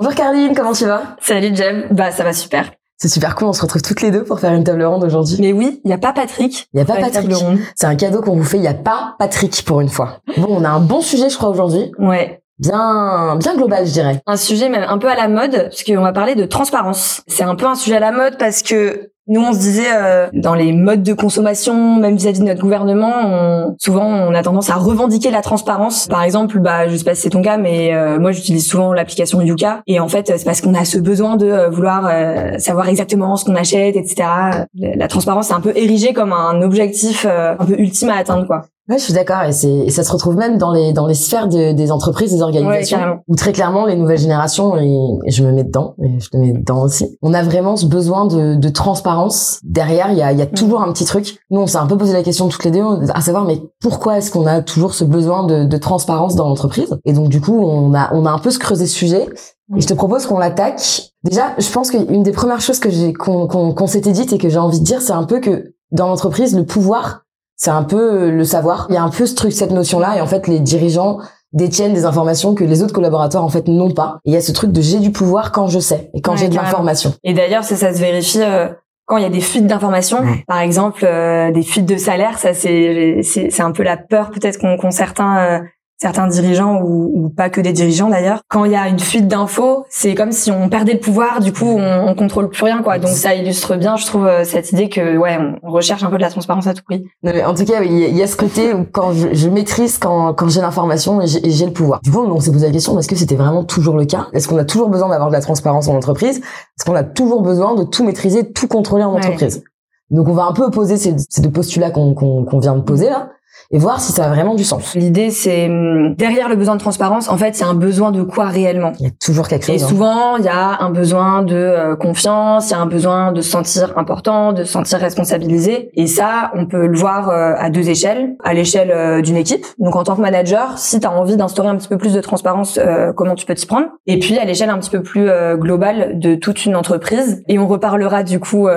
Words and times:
Bonjour 0.00 0.14
Caroline, 0.14 0.54
comment 0.54 0.74
tu 0.74 0.84
vas? 0.84 1.16
Salut 1.20 1.56
Jem, 1.56 1.88
bah 1.90 2.12
ça 2.12 2.22
va 2.22 2.32
super. 2.32 2.70
C'est 2.98 3.08
super 3.08 3.34
cool, 3.34 3.48
on 3.48 3.52
se 3.52 3.62
retrouve 3.62 3.82
toutes 3.82 4.00
les 4.00 4.12
deux 4.12 4.22
pour 4.22 4.38
faire 4.38 4.52
une 4.54 4.62
table 4.62 4.84
ronde 4.84 5.02
aujourd'hui. 5.02 5.38
Mais 5.40 5.52
oui, 5.52 5.80
il 5.84 5.92
a 5.92 5.98
pas 5.98 6.12
Patrick. 6.12 6.68
Il 6.72 6.78
y 6.78 6.80
a 6.80 6.84
pas 6.84 6.94
Patrick. 6.94 7.34
C'est 7.74 7.88
un 7.88 7.96
cadeau 7.96 8.20
qu'on 8.20 8.36
vous 8.36 8.44
fait, 8.44 8.58
il 8.58 8.62
y 8.62 8.68
a 8.68 8.74
pas 8.74 9.16
Patrick 9.18 9.64
pour 9.64 9.80
une 9.80 9.88
fois. 9.88 10.20
Bon, 10.36 10.46
on 10.50 10.62
a 10.62 10.68
un 10.68 10.78
bon 10.78 11.00
sujet 11.00 11.28
je 11.28 11.36
crois 11.36 11.48
aujourd'hui. 11.48 11.90
Ouais. 11.98 12.40
Bien, 12.58 13.36
bien 13.36 13.56
global, 13.56 13.86
je 13.86 13.92
dirais. 13.92 14.20
Un 14.26 14.36
sujet 14.36 14.68
même 14.68 14.84
un 14.88 14.98
peu 14.98 15.08
à 15.08 15.14
la 15.14 15.28
mode, 15.28 15.68
puisqu'on 15.68 16.02
va 16.02 16.12
parler 16.12 16.34
de 16.34 16.44
transparence. 16.44 17.22
C'est 17.26 17.44
un 17.44 17.54
peu 17.54 17.66
un 17.66 17.74
sujet 17.74 17.96
à 17.96 18.00
la 18.00 18.12
mode 18.12 18.36
parce 18.38 18.62
que 18.62 19.10
nous, 19.30 19.42
on 19.42 19.52
se 19.52 19.58
disait 19.58 19.94
euh, 19.94 20.28
dans 20.32 20.54
les 20.54 20.72
modes 20.72 21.02
de 21.02 21.12
consommation, 21.12 21.96
même 21.96 22.16
vis-à-vis 22.16 22.40
de 22.40 22.46
notre 22.46 22.62
gouvernement, 22.62 23.12
on, 23.26 23.76
souvent 23.78 24.06
on 24.06 24.32
a 24.34 24.42
tendance 24.42 24.70
à 24.70 24.76
revendiquer 24.76 25.30
la 25.30 25.42
transparence. 25.42 26.06
Par 26.06 26.22
exemple, 26.22 26.58
bah 26.60 26.88
je 26.88 26.96
sais 26.96 27.04
pas 27.04 27.14
si 27.14 27.22
c'est 27.22 27.30
ton 27.30 27.42
cas, 27.42 27.58
mais 27.58 27.94
euh, 27.94 28.18
moi 28.18 28.32
j'utilise 28.32 28.66
souvent 28.66 28.94
l'application 28.94 29.42
Yuka 29.42 29.82
et 29.86 30.00
en 30.00 30.08
fait 30.08 30.32
c'est 30.34 30.46
parce 30.46 30.62
qu'on 30.62 30.74
a 30.74 30.86
ce 30.86 30.96
besoin 30.96 31.36
de 31.36 31.44
euh, 31.44 31.68
vouloir 31.68 32.10
savoir 32.58 32.88
exactement 32.88 33.36
ce 33.36 33.44
qu'on 33.44 33.54
achète, 33.54 33.96
etc. 33.96 34.26
La, 34.74 35.08
transparence 35.08 35.48
c'est 35.48 35.54
un 35.54 35.60
peu 35.60 35.76
érigé 35.76 36.14
comme 36.14 36.32
un 36.32 36.62
objectif 36.62 37.26
un 37.26 37.64
peu 37.66 37.78
ultime 37.78 38.08
à 38.08 38.16
atteindre, 38.16 38.46
quoi. 38.46 38.64
Ouais, 38.88 38.96
je 38.96 39.04
suis 39.04 39.12
d'accord 39.12 39.42
et 39.42 39.52
c'est 39.52 39.70
et 39.70 39.90
ça 39.90 40.02
se 40.02 40.10
retrouve 40.10 40.36
même 40.36 40.56
dans 40.56 40.72
les 40.72 40.94
dans 40.94 41.06
les 41.06 41.14
sphères 41.14 41.46
de, 41.46 41.72
des 41.72 41.92
entreprises, 41.92 42.32
des 42.32 42.40
organisations 42.40 43.20
où 43.28 43.36
très 43.36 43.52
clairement 43.52 43.84
les 43.84 43.96
nouvelles 43.96 44.18
générations 44.18 44.78
et, 44.78 45.30
je 45.30 45.44
me 45.44 45.52
mets 45.52 45.64
dedans 45.64 45.94
et 46.02 46.18
je 46.18 46.30
te 46.30 46.38
mets 46.38 46.52
dedans 46.52 46.84
aussi. 46.84 47.18
On 47.20 47.34
a 47.34 47.42
vraiment 47.42 47.76
ce 47.76 47.84
besoin 47.84 48.24
de, 48.24 48.54
de 48.54 48.68
transparence. 48.70 49.60
Derrière, 49.62 50.10
il 50.10 50.16
y 50.16 50.22
a 50.22 50.32
il 50.32 50.38
y 50.38 50.42
a 50.42 50.46
mm. 50.46 50.52
toujours 50.52 50.80
un 50.80 50.90
petit 50.92 51.04
truc. 51.04 51.38
Nous, 51.50 51.60
on 51.60 51.66
s'est 51.66 51.76
un 51.76 51.86
peu 51.86 51.98
posé 51.98 52.14
la 52.14 52.22
question 52.22 52.48
toutes 52.48 52.64
les 52.64 52.70
deux 52.70 52.82
à 53.12 53.20
savoir 53.20 53.44
mais 53.44 53.60
pourquoi 53.78 54.16
est-ce 54.16 54.30
qu'on 54.30 54.46
a 54.46 54.62
toujours 54.62 54.94
ce 54.94 55.04
besoin 55.04 55.44
de, 55.44 55.64
de 55.64 55.76
transparence 55.76 56.34
dans 56.34 56.48
l'entreprise? 56.48 56.96
Et 57.04 57.12
donc 57.12 57.28
du 57.28 57.42
coup, 57.42 57.62
on 57.62 57.92
a 57.92 58.08
on 58.14 58.24
a 58.24 58.30
un 58.30 58.38
peu 58.38 58.50
se 58.50 58.58
creusé 58.58 58.86
ce 58.86 58.94
sujet 58.94 59.28
et 59.76 59.82
je 59.82 59.86
te 59.86 59.92
propose 59.92 60.24
qu'on 60.24 60.38
l'attaque. 60.38 61.12
Déjà, 61.24 61.54
je 61.58 61.70
pense 61.70 61.90
qu'une 61.90 62.22
des 62.22 62.32
premières 62.32 62.62
choses 62.62 62.78
que 62.78 62.88
j'ai 62.88 63.12
qu'on 63.12 63.48
qu'on 63.48 63.86
s'était 63.86 64.12
dites 64.12 64.32
et 64.32 64.38
que 64.38 64.48
j'ai 64.48 64.58
envie 64.58 64.80
de 64.80 64.84
dire, 64.84 65.02
c'est 65.02 65.12
un 65.12 65.24
peu 65.24 65.40
que 65.40 65.74
dans 65.92 66.06
l'entreprise, 66.06 66.56
le 66.56 66.64
pouvoir 66.64 67.24
c'est 67.58 67.70
un 67.70 67.82
peu 67.82 67.98
euh, 67.98 68.30
le 68.30 68.44
savoir. 68.44 68.86
Il 68.88 68.94
y 68.94 68.98
a 68.98 69.02
un 69.02 69.10
peu 69.10 69.26
ce 69.26 69.34
truc, 69.34 69.52
cette 69.52 69.72
notion-là, 69.72 70.16
et 70.16 70.20
en 70.22 70.26
fait, 70.26 70.46
les 70.46 70.60
dirigeants 70.60 71.18
détiennent 71.52 71.92
des 71.92 72.04
informations 72.04 72.54
que 72.54 72.64
les 72.64 72.82
autres 72.82 72.92
collaborateurs 72.94 73.42
en 73.42 73.48
fait 73.48 73.68
n'ont 73.68 73.90
pas. 73.90 74.20
Et 74.24 74.30
il 74.30 74.34
y 74.34 74.36
a 74.36 74.40
ce 74.40 74.52
truc 74.52 74.70
de 74.70 74.80
j'ai 74.80 75.00
du 75.00 75.10
pouvoir 75.10 75.50
quand 75.50 75.66
je 75.66 75.78
sais 75.78 76.10
et 76.14 76.20
quand 76.20 76.36
j'ai 76.36 76.48
de 76.48 76.54
l'information. 76.54 77.14
Et 77.24 77.32
d'ailleurs, 77.32 77.64
ça, 77.64 77.74
ça 77.74 77.92
se 77.92 77.98
vérifie 77.98 78.42
euh, 78.42 78.68
quand 79.06 79.16
il 79.16 79.22
y 79.22 79.26
a 79.26 79.30
des 79.30 79.40
fuites 79.40 79.66
d'informations. 79.66 80.22
Par 80.46 80.60
exemple, 80.60 81.04
euh, 81.04 81.50
des 81.50 81.62
fuites 81.62 81.86
de 81.86 81.96
salaire, 81.96 82.38
ça 82.38 82.52
c'est 82.54 83.20
c'est 83.22 83.62
un 83.62 83.72
peu 83.72 83.82
la 83.82 83.96
peur 83.96 84.30
peut-être 84.30 84.58
qu'ont 84.58 84.90
certains 84.90 85.62
certains 85.98 86.28
dirigeants 86.28 86.80
ou, 86.80 87.10
ou, 87.12 87.28
pas 87.28 87.50
que 87.50 87.60
des 87.60 87.72
dirigeants 87.72 88.08
d'ailleurs. 88.08 88.40
Quand 88.48 88.64
il 88.64 88.72
y 88.72 88.76
a 88.76 88.88
une 88.88 89.00
fuite 89.00 89.26
d'infos, 89.26 89.84
c'est 89.90 90.14
comme 90.14 90.32
si 90.32 90.50
on 90.50 90.68
perdait 90.68 90.94
le 90.94 91.00
pouvoir, 91.00 91.40
du 91.40 91.52
coup 91.52 91.66
on, 91.66 92.08
on 92.08 92.14
contrôle 92.14 92.48
plus 92.48 92.64
rien 92.64 92.82
quoi. 92.82 92.98
Donc 92.98 93.10
ça 93.10 93.34
illustre 93.34 93.76
bien, 93.76 93.96
je 93.96 94.06
trouve, 94.06 94.26
euh, 94.26 94.44
cette 94.44 94.72
idée 94.72 94.88
que 94.88 95.16
ouais, 95.16 95.38
on 95.62 95.70
recherche 95.70 96.02
un 96.04 96.10
peu 96.10 96.16
de 96.16 96.22
la 96.22 96.30
transparence 96.30 96.66
à 96.66 96.74
tout 96.74 96.84
prix. 96.84 97.04
en 97.24 97.54
tout 97.54 97.64
cas, 97.64 97.82
il 97.82 98.16
y 98.16 98.22
a 98.22 98.26
ce 98.26 98.36
côté 98.36 98.72
où 98.72 98.84
quand 98.90 99.12
je, 99.12 99.28
je 99.32 99.48
maîtrise, 99.48 99.98
quand, 99.98 100.34
quand 100.34 100.48
j'ai 100.48 100.60
l'information 100.60 101.20
et 101.20 101.26
j'ai 101.26 101.66
le 101.66 101.72
pouvoir. 101.72 102.00
Du 102.02 102.10
coup, 102.10 102.20
on 102.20 102.40
s'est 102.40 102.52
posé 102.52 102.66
la 102.66 102.72
question 102.72 102.98
est-ce 102.98 103.08
que 103.08 103.16
c'était 103.16 103.36
vraiment 103.36 103.64
toujours 103.64 103.96
le 103.96 104.04
cas? 104.04 104.28
Est-ce 104.32 104.46
qu'on 104.48 104.58
a 104.58 104.64
toujours 104.64 104.88
besoin 104.88 105.08
d'avoir 105.08 105.28
de 105.28 105.34
la 105.34 105.40
transparence 105.40 105.88
en 105.88 105.96
entreprise? 105.96 106.38
Est-ce 106.38 106.84
qu'on 106.84 106.94
a 106.94 107.04
toujours 107.04 107.42
besoin 107.42 107.74
de 107.74 107.82
tout 107.82 108.04
maîtriser, 108.04 108.52
tout 108.52 108.68
contrôler 108.68 109.04
en 109.04 109.14
entreprise? 109.14 109.64
Donc 110.10 110.28
on 110.28 110.32
va 110.32 110.44
un 110.44 110.52
peu 110.52 110.62
opposer 110.62 110.96
ces, 110.96 111.14
ces 111.28 111.42
deux 111.42 111.50
postulats 111.50 111.90
qu'on 111.90 112.14
qu'on 112.14 112.58
vient 112.60 112.76
de 112.76 112.80
poser 112.80 113.10
là 113.10 113.30
et 113.70 113.78
voir 113.78 114.00
si 114.00 114.12
ça 114.12 114.24
a 114.24 114.28
vraiment 114.28 114.54
du 114.54 114.64
sens. 114.64 114.94
L'idée, 114.94 115.30
c'est 115.30 115.66
hum, 115.66 116.14
derrière 116.14 116.48
le 116.48 116.56
besoin 116.56 116.74
de 116.74 116.80
transparence, 116.80 117.28
en 117.28 117.36
fait, 117.36 117.58
il 117.58 117.60
y 117.60 117.64
a 117.64 117.68
un 117.68 117.74
besoin 117.74 118.12
de 118.12 118.22
quoi 118.22 118.46
réellement? 118.46 118.92
Il 118.98 119.06
y 119.06 119.08
a 119.08 119.12
toujours 119.20 119.48
quelque 119.48 119.66
chose. 119.66 119.80
Et 119.80 119.84
hein. 119.84 119.88
souvent, 119.88 120.36
il 120.36 120.44
y 120.44 120.48
a 120.48 120.82
un 120.82 120.90
besoin 120.90 121.42
de 121.42 121.54
euh, 121.54 121.96
confiance, 121.96 122.70
il 122.70 122.72
y 122.72 122.74
a 122.74 122.80
un 122.80 122.86
besoin 122.86 123.32
de 123.32 123.42
se 123.42 123.50
sentir 123.50 123.98
important, 123.98 124.52
de 124.52 124.64
se 124.64 124.72
sentir 124.72 124.98
responsabilisé. 124.98 125.90
Et 125.94 126.06
ça, 126.06 126.50
on 126.54 126.66
peut 126.66 126.86
le 126.86 126.96
voir 126.96 127.28
euh, 127.28 127.52
à 127.58 127.68
deux 127.68 127.90
échelles. 127.90 128.36
À 128.42 128.54
l'échelle 128.54 128.90
euh, 128.90 129.20
d'une 129.20 129.36
équipe. 129.36 129.66
Donc, 129.78 129.96
en 129.96 130.02
tant 130.02 130.16
que 130.16 130.22
manager, 130.22 130.78
si 130.78 130.98
tu 130.98 131.06
as 131.06 131.12
envie 131.12 131.36
d'instaurer 131.36 131.68
un 131.68 131.76
petit 131.76 131.88
peu 131.88 131.98
plus 131.98 132.14
de 132.14 132.20
transparence, 132.20 132.78
comment 133.16 133.34
tu 133.34 133.44
peux 133.46 133.54
t'y 133.54 133.66
prendre? 133.66 133.86
Et 134.06 134.18
puis, 134.18 134.38
à 134.38 134.44
l'échelle 134.44 134.70
un 134.70 134.78
petit 134.78 134.90
peu 134.90 135.02
plus 135.02 135.28
globale 135.54 136.18
de 136.18 136.34
toute 136.34 136.64
une 136.64 136.76
entreprise. 136.76 137.42
Et 137.48 137.58
on 137.58 137.66
reparlera 137.66 138.22
du 138.22 138.40
coup, 138.40 138.68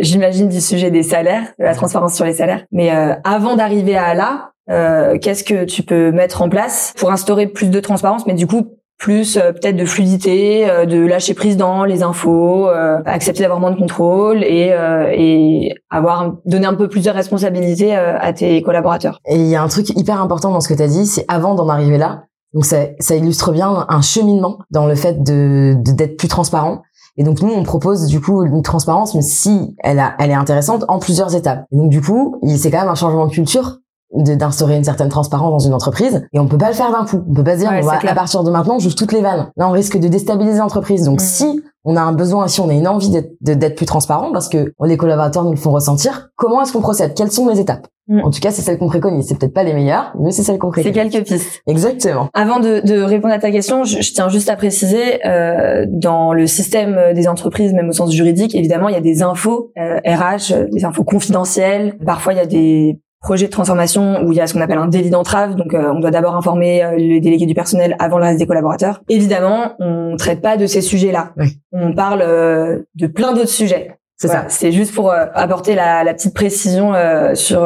j'imagine, 0.00 0.48
du 0.48 0.60
sujet 0.60 0.90
des 0.90 1.02
salaires, 1.02 1.44
de 1.58 1.64
la 1.64 1.74
transparence 1.74 2.14
sur 2.14 2.24
les 2.24 2.32
salaires. 2.32 2.64
Mais 2.72 2.90
avant 3.24 3.56
d'arriver 3.56 3.96
à 3.96 4.14
là, 4.14 4.31
euh, 4.70 5.18
qu'est-ce 5.18 5.44
que 5.44 5.64
tu 5.64 5.82
peux 5.82 6.12
mettre 6.12 6.42
en 6.42 6.48
place 6.48 6.94
pour 6.96 7.10
instaurer 7.10 7.46
plus 7.46 7.70
de 7.70 7.80
transparence, 7.80 8.26
mais 8.26 8.34
du 8.34 8.46
coup 8.46 8.76
plus 8.98 9.36
euh, 9.36 9.50
peut-être 9.50 9.76
de 9.76 9.84
fluidité, 9.84 10.70
euh, 10.70 10.86
de 10.86 11.04
lâcher 11.04 11.34
prise 11.34 11.56
dans 11.56 11.84
les 11.84 12.04
infos, 12.04 12.68
accepter 13.04 13.42
d'avoir 13.42 13.58
moins 13.58 13.72
de 13.72 13.78
contrôle 13.78 14.44
et, 14.44 14.72
et 15.14 15.74
avoir 15.90 16.34
donner 16.44 16.66
un 16.66 16.74
peu 16.74 16.88
plus 16.88 17.04
de 17.04 17.10
responsabilité 17.10 17.94
à 17.94 18.32
tes 18.32 18.62
collaborateurs. 18.62 19.18
Et 19.26 19.36
il 19.36 19.48
y 19.48 19.56
a 19.56 19.62
un 19.62 19.68
truc 19.68 19.90
hyper 19.90 20.20
important 20.20 20.52
dans 20.52 20.60
ce 20.60 20.68
que 20.68 20.74
tu 20.74 20.82
as 20.82 20.88
dit, 20.88 21.06
c'est 21.06 21.24
avant 21.28 21.54
d'en 21.54 21.68
arriver 21.68 21.98
là. 21.98 22.24
Donc 22.54 22.66
ça, 22.66 22.76
ça 23.00 23.16
illustre 23.16 23.50
bien 23.52 23.86
un 23.88 24.02
cheminement 24.02 24.58
dans 24.70 24.86
le 24.86 24.94
fait 24.94 25.22
de 25.22 25.74
d'être 25.78 26.16
plus 26.16 26.28
transparent. 26.28 26.82
Et 27.16 27.24
donc 27.24 27.42
nous, 27.42 27.52
on 27.52 27.62
propose 27.62 28.06
du 28.06 28.20
coup 28.20 28.44
une 28.44 28.62
transparence, 28.62 29.14
mais 29.14 29.22
si 29.22 29.74
elle, 29.82 29.98
a, 29.98 30.14
elle 30.18 30.30
est 30.30 30.34
intéressante 30.34 30.84
en 30.88 30.98
plusieurs 30.98 31.34
étapes. 31.34 31.64
Et 31.70 31.76
donc 31.76 31.90
du 31.90 32.00
coup, 32.00 32.40
c'est 32.56 32.70
quand 32.70 32.80
même 32.80 32.88
un 32.88 32.94
changement 32.94 33.26
de 33.26 33.32
culture 33.32 33.78
d'instaurer 34.14 34.76
une 34.76 34.84
certaine 34.84 35.08
transparence 35.08 35.50
dans 35.50 35.68
une 35.68 35.74
entreprise 35.74 36.26
et 36.32 36.38
on 36.38 36.46
peut 36.46 36.58
pas 36.58 36.68
le 36.68 36.74
faire 36.74 36.90
d'un 36.90 37.04
coup. 37.04 37.24
On 37.28 37.34
peut 37.34 37.44
pas 37.44 37.54
se 37.54 37.60
dire 37.60 37.70
on 37.72 37.80
va 37.80 37.98
à 38.02 38.14
partir 38.14 38.44
de 38.44 38.50
maintenant 38.50 38.78
j'ouvre 38.78 38.94
toutes 38.94 39.12
les 39.12 39.22
vannes. 39.22 39.50
Là 39.56 39.68
on 39.68 39.72
risque 39.72 39.98
de 39.98 40.08
déstabiliser 40.08 40.58
l'entreprise. 40.58 41.04
Donc 41.04 41.20
mm. 41.20 41.24
si 41.24 41.62
on 41.84 41.96
a 41.96 42.00
un 42.00 42.12
besoin, 42.12 42.46
si 42.46 42.60
on 42.60 42.68
a 42.68 42.74
une 42.74 42.86
envie 42.86 43.10
d'être 43.40 43.74
plus 43.74 43.86
transparent 43.86 44.30
parce 44.32 44.48
que 44.48 44.72
les 44.84 44.96
collaborateurs 44.96 45.44
nous 45.44 45.50
le 45.50 45.56
font 45.56 45.72
ressentir, 45.72 46.30
comment 46.36 46.62
est-ce 46.62 46.72
qu'on 46.72 46.80
procède? 46.80 47.14
Quelles 47.14 47.32
sont 47.32 47.48
les 47.48 47.58
étapes? 47.58 47.86
Mm. 48.08 48.20
En 48.24 48.30
tout 48.30 48.40
cas, 48.40 48.50
c'est 48.50 48.62
celle 48.62 48.78
qu'on 48.78 48.88
préconise. 48.88 49.26
C'est 49.26 49.38
peut-être 49.38 49.54
pas 49.54 49.62
les 49.62 49.74
meilleures, 49.74 50.14
mais 50.20 50.30
c'est 50.30 50.42
celle 50.42 50.58
qu'on 50.58 50.70
préconise. 50.70 50.94
C'est 50.94 51.10
quelques 51.10 51.26
pistes. 51.26 51.62
Exactement. 51.66 52.28
Avant 52.34 52.60
de, 52.60 52.80
de 52.84 53.00
répondre 53.02 53.34
à 53.34 53.38
ta 53.38 53.50
question, 53.50 53.84
je, 53.84 54.00
je 54.00 54.12
tiens 54.12 54.28
juste 54.28 54.48
à 54.48 54.56
préciser, 54.56 55.24
euh, 55.26 55.86
dans 55.88 56.32
le 56.32 56.46
système 56.46 57.14
des 57.14 57.28
entreprises, 57.28 57.72
même 57.72 57.88
au 57.88 57.92
sens 57.92 58.12
juridique, 58.12 58.54
évidemment, 58.54 58.88
il 58.88 58.94
y 58.94 58.98
a 58.98 59.00
des 59.00 59.22
infos 59.22 59.72
euh, 59.78 59.98
RH, 60.04 60.70
des 60.72 60.84
infos 60.84 61.04
confidentielles. 61.04 61.96
Parfois, 62.04 62.32
il 62.32 62.36
y 62.36 62.40
a 62.40 62.46
des 62.46 63.00
projet 63.22 63.46
de 63.46 63.52
transformation 63.52 64.22
où 64.24 64.32
il 64.32 64.38
y 64.38 64.40
a 64.40 64.46
ce 64.46 64.52
qu'on 64.52 64.60
appelle 64.60 64.78
un 64.78 64.88
délit 64.88 65.08
d'entrave. 65.08 65.54
Donc, 65.54 65.72
euh, 65.72 65.92
on 65.94 66.00
doit 66.00 66.10
d'abord 66.10 66.34
informer 66.34 66.82
euh, 66.82 66.96
le 66.98 67.20
délégué 67.20 67.46
du 67.46 67.54
personnel 67.54 67.96
avant 67.98 68.18
le 68.18 68.24
reste 68.24 68.38
des 68.38 68.46
collaborateurs. 68.46 69.00
Évidemment, 69.08 69.76
on 69.78 70.16
traite 70.16 70.42
pas 70.42 70.56
de 70.56 70.66
ces 70.66 70.82
sujets-là. 70.82 71.32
On 71.70 71.94
parle 71.94 72.22
euh, 72.22 72.80
de 72.96 73.06
plein 73.06 73.32
d'autres 73.32 73.48
sujets. 73.48 73.96
C'est 74.16 74.28
ça. 74.28 74.44
C'est 74.48 74.70
juste 74.70 74.94
pour 74.94 75.12
apporter 75.12 75.74
la, 75.74 76.04
la, 76.04 76.14
petite 76.14 76.32
précision 76.32 76.92
sur 77.34 77.62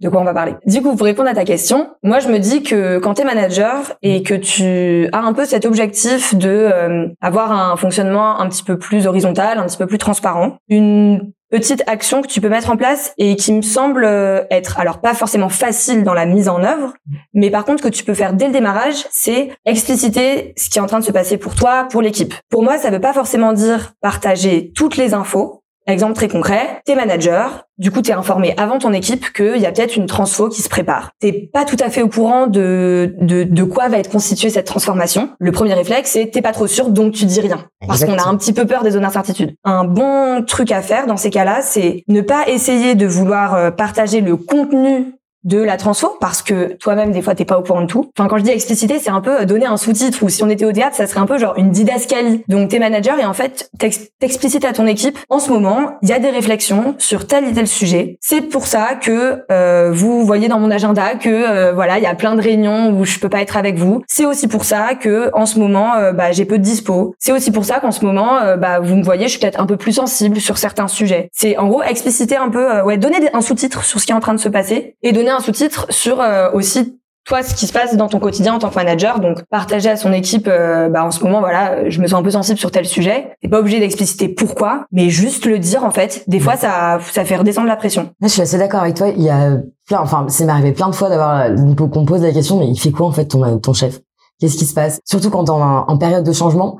de 0.00 0.08
quoi 0.08 0.22
on 0.22 0.24
va 0.24 0.32
parler. 0.32 0.54
Du 0.64 0.80
coup, 0.80 0.96
pour 0.96 1.04
répondre 1.04 1.28
à 1.28 1.34
ta 1.34 1.44
question, 1.44 1.90
moi 2.02 2.20
je 2.20 2.28
me 2.28 2.38
dis 2.38 2.62
que 2.62 2.96
quand 2.96 3.12
tu 3.12 3.20
es 3.20 3.24
manager 3.26 3.92
et 4.00 4.22
que 4.22 4.32
tu 4.32 5.10
as 5.12 5.18
un 5.18 5.34
peu 5.34 5.44
cet 5.44 5.66
objectif 5.66 6.34
de 6.34 7.10
avoir 7.20 7.52
un 7.52 7.76
fonctionnement 7.76 8.40
un 8.40 8.48
petit 8.48 8.62
peu 8.62 8.78
plus 8.78 9.06
horizontal, 9.06 9.58
un 9.58 9.66
petit 9.66 9.76
peu 9.76 9.86
plus 9.86 9.98
transparent, 9.98 10.56
une 10.70 11.32
petite 11.50 11.82
action 11.86 12.22
que 12.22 12.26
tu 12.26 12.40
peux 12.40 12.48
mettre 12.48 12.70
en 12.70 12.76
place 12.76 13.12
et 13.18 13.36
qui 13.36 13.52
me 13.52 13.62
semble 13.62 14.04
euh, 14.04 14.44
être 14.50 14.78
alors 14.78 15.00
pas 15.00 15.14
forcément 15.14 15.48
facile 15.48 16.04
dans 16.04 16.14
la 16.14 16.26
mise 16.26 16.48
en 16.48 16.62
œuvre, 16.62 16.94
mais 17.32 17.50
par 17.50 17.64
contre 17.64 17.82
que 17.82 17.88
tu 17.88 18.04
peux 18.04 18.14
faire 18.14 18.34
dès 18.34 18.46
le 18.46 18.52
démarrage, 18.52 19.06
c'est 19.10 19.50
expliciter 19.64 20.52
ce 20.56 20.68
qui 20.68 20.78
est 20.78 20.82
en 20.82 20.86
train 20.86 21.00
de 21.00 21.04
se 21.04 21.12
passer 21.12 21.38
pour 21.38 21.54
toi, 21.54 21.86
pour 21.90 22.02
l'équipe. 22.02 22.34
Pour 22.50 22.62
moi, 22.62 22.78
ça 22.78 22.90
veut 22.90 23.00
pas 23.00 23.12
forcément 23.12 23.52
dire 23.52 23.92
partager 24.00 24.72
toutes 24.74 24.96
les 24.96 25.14
infos, 25.14 25.62
Exemple 25.88 26.12
très 26.12 26.28
concret, 26.28 26.82
t'es 26.84 26.94
manager, 26.94 27.64
du 27.78 27.90
coup 27.90 28.02
t'es 28.02 28.12
informé 28.12 28.52
avant 28.58 28.78
ton 28.78 28.92
équipe 28.92 29.32
qu'il 29.32 29.56
y 29.56 29.64
a 29.64 29.72
peut-être 29.72 29.96
une 29.96 30.04
transfo 30.04 30.50
qui 30.50 30.60
se 30.60 30.68
prépare. 30.68 31.12
T'es 31.18 31.32
pas 31.32 31.64
tout 31.64 31.78
à 31.80 31.88
fait 31.88 32.02
au 32.02 32.08
courant 32.08 32.46
de, 32.46 33.14
de, 33.22 33.44
de 33.44 33.62
quoi 33.64 33.88
va 33.88 33.96
être 33.96 34.10
constituée 34.10 34.50
cette 34.50 34.66
transformation. 34.66 35.30
Le 35.38 35.50
premier 35.50 35.72
réflexe 35.72 36.10
c'est 36.10 36.26
t'es 36.30 36.42
pas 36.42 36.52
trop 36.52 36.66
sûr 36.66 36.90
donc 36.90 37.14
tu 37.14 37.24
dis 37.24 37.40
rien. 37.40 37.64
Parce 37.86 38.04
qu'on 38.04 38.18
a 38.18 38.28
un 38.28 38.36
petit 38.36 38.52
peu 38.52 38.66
peur 38.66 38.82
des 38.82 38.90
zones 38.90 39.02
d'incertitude. 39.02 39.54
Un 39.64 39.84
bon 39.84 40.44
truc 40.46 40.72
à 40.72 40.82
faire 40.82 41.06
dans 41.06 41.16
ces 41.16 41.30
cas-là, 41.30 41.62
c'est 41.62 42.02
ne 42.06 42.20
pas 42.20 42.48
essayer 42.48 42.94
de 42.94 43.06
vouloir 43.06 43.54
euh, 43.54 43.70
partager 43.70 44.20
le 44.20 44.36
contenu 44.36 45.14
de 45.44 45.58
la 45.58 45.76
transfo 45.76 46.16
parce 46.20 46.42
que 46.42 46.74
toi-même 46.74 47.12
des 47.12 47.22
fois 47.22 47.34
t'es 47.34 47.44
pas 47.44 47.58
au 47.58 47.62
courant 47.62 47.82
de 47.82 47.86
tout. 47.86 48.10
Enfin 48.16 48.28
quand 48.28 48.38
je 48.38 48.42
dis 48.42 48.50
expliciter 48.50 48.98
c'est 48.98 49.10
un 49.10 49.20
peu 49.20 49.46
donner 49.46 49.66
un 49.66 49.76
sous-titre 49.76 50.22
ou 50.22 50.28
si 50.28 50.42
on 50.42 50.48
était 50.48 50.64
au 50.64 50.72
théâtre 50.72 50.96
ça 50.96 51.06
serait 51.06 51.20
un 51.20 51.26
peu 51.26 51.38
genre 51.38 51.54
une 51.56 51.70
didascalie. 51.70 52.42
Donc 52.48 52.70
t'es 52.70 52.78
manager 52.78 53.18
et 53.18 53.24
en 53.24 53.34
fait 53.34 53.70
t'explicites 54.18 54.64
à 54.64 54.72
ton 54.72 54.86
équipe 54.86 55.18
en 55.28 55.38
ce 55.38 55.50
moment 55.50 55.98
il 56.02 56.08
y 56.08 56.12
a 56.12 56.18
des 56.18 56.30
réflexions 56.30 56.94
sur 56.98 57.26
tel 57.26 57.44
et 57.46 57.52
tel 57.52 57.68
sujet. 57.68 58.18
C'est 58.20 58.42
pour 58.42 58.66
ça 58.66 58.96
que 59.00 59.44
euh, 59.50 59.90
vous 59.92 60.24
voyez 60.24 60.48
dans 60.48 60.58
mon 60.58 60.70
agenda 60.70 61.14
que 61.14 61.28
euh, 61.28 61.72
voilà 61.72 61.98
il 61.98 62.02
y 62.02 62.06
a 62.06 62.14
plein 62.14 62.34
de 62.34 62.42
réunions 62.42 62.90
où 62.90 63.04
je 63.04 63.18
peux 63.18 63.28
pas 63.28 63.40
être 63.40 63.56
avec 63.56 63.76
vous. 63.76 64.02
C'est 64.08 64.26
aussi 64.26 64.48
pour 64.48 64.64
ça 64.64 64.94
que 65.00 65.30
en 65.34 65.46
ce 65.46 65.58
moment 65.58 65.94
euh, 65.94 66.12
bah, 66.12 66.32
j'ai 66.32 66.44
peu 66.44 66.58
de 66.58 66.64
dispo. 66.64 67.14
C'est 67.18 67.32
aussi 67.32 67.52
pour 67.52 67.64
ça 67.64 67.78
qu'en 67.80 67.92
ce 67.92 68.04
moment 68.04 68.38
bah, 68.58 68.80
vous 68.80 68.96
me 68.96 69.02
voyez 69.04 69.24
je 69.24 69.30
suis 69.30 69.40
peut-être 69.40 69.60
un 69.60 69.66
peu 69.66 69.76
plus 69.76 69.92
sensible 69.92 70.40
sur 70.40 70.58
certains 70.58 70.88
sujets. 70.88 71.28
C'est 71.32 71.56
en 71.58 71.68
gros 71.68 71.82
expliciter 71.82 72.36
un 72.36 72.48
peu 72.48 72.80
ouais 72.82 72.96
donner 72.96 73.18
un 73.32 73.40
sous-titre 73.40 73.84
sur 73.84 74.00
ce 74.00 74.06
qui 74.06 74.12
est 74.12 74.16
en 74.16 74.20
train 74.20 74.34
de 74.34 74.40
se 74.40 74.48
passer 74.48 74.96
et 75.02 75.12
donner 75.12 75.27
un 75.30 75.40
sous-titre 75.40 75.86
sur 75.90 76.20
euh, 76.20 76.50
aussi 76.52 76.98
toi 77.24 77.42
ce 77.42 77.54
qui 77.54 77.66
se 77.66 77.72
passe 77.72 77.96
dans 77.96 78.08
ton 78.08 78.18
quotidien 78.18 78.54
en 78.54 78.58
tant 78.58 78.70
que 78.70 78.74
manager. 78.74 79.20
Donc 79.20 79.42
partager 79.50 79.90
à 79.90 79.96
son 79.96 80.12
équipe 80.12 80.48
euh, 80.48 80.88
bah 80.88 81.04
en 81.04 81.10
ce 81.10 81.22
moment 81.22 81.40
voilà 81.40 81.88
je 81.90 82.00
me 82.00 82.06
sens 82.06 82.18
un 82.18 82.22
peu 82.22 82.30
sensible 82.30 82.58
sur 82.58 82.70
tel 82.70 82.86
sujet. 82.86 83.36
T'es 83.42 83.48
pas 83.48 83.60
obligé 83.60 83.80
d'expliciter 83.80 84.28
pourquoi 84.28 84.86
mais 84.92 85.10
juste 85.10 85.46
le 85.46 85.58
dire 85.58 85.84
en 85.84 85.90
fait. 85.90 86.24
Des 86.26 86.40
fois 86.40 86.56
ça 86.56 86.98
ça 87.10 87.24
fait 87.24 87.36
redescendre 87.36 87.68
la 87.68 87.76
pression. 87.76 88.10
Je 88.22 88.28
suis 88.28 88.42
assez 88.42 88.58
d'accord 88.58 88.80
avec 88.80 88.94
toi. 88.94 89.08
Il 89.08 89.22
y 89.22 89.30
a 89.30 89.58
plein 89.86 90.00
enfin 90.00 90.26
c'est 90.28 90.46
m'est 90.46 90.72
plein 90.72 90.88
de 90.88 90.94
fois 90.94 91.08
d'avoir 91.08 91.48
qu'on 91.92 92.04
pose 92.04 92.22
la 92.22 92.32
question 92.32 92.58
mais 92.58 92.68
il 92.68 92.78
fait 92.78 92.90
quoi 92.90 93.06
en 93.06 93.12
fait 93.12 93.26
ton 93.26 93.58
ton 93.58 93.72
chef? 93.72 94.00
Qu'est-ce 94.40 94.56
qui 94.56 94.66
se 94.66 94.74
passe? 94.74 95.00
Surtout 95.04 95.30
quand 95.30 95.50
on 95.50 95.60
en 95.60 95.98
période 95.98 96.24
de 96.24 96.32
changement 96.32 96.78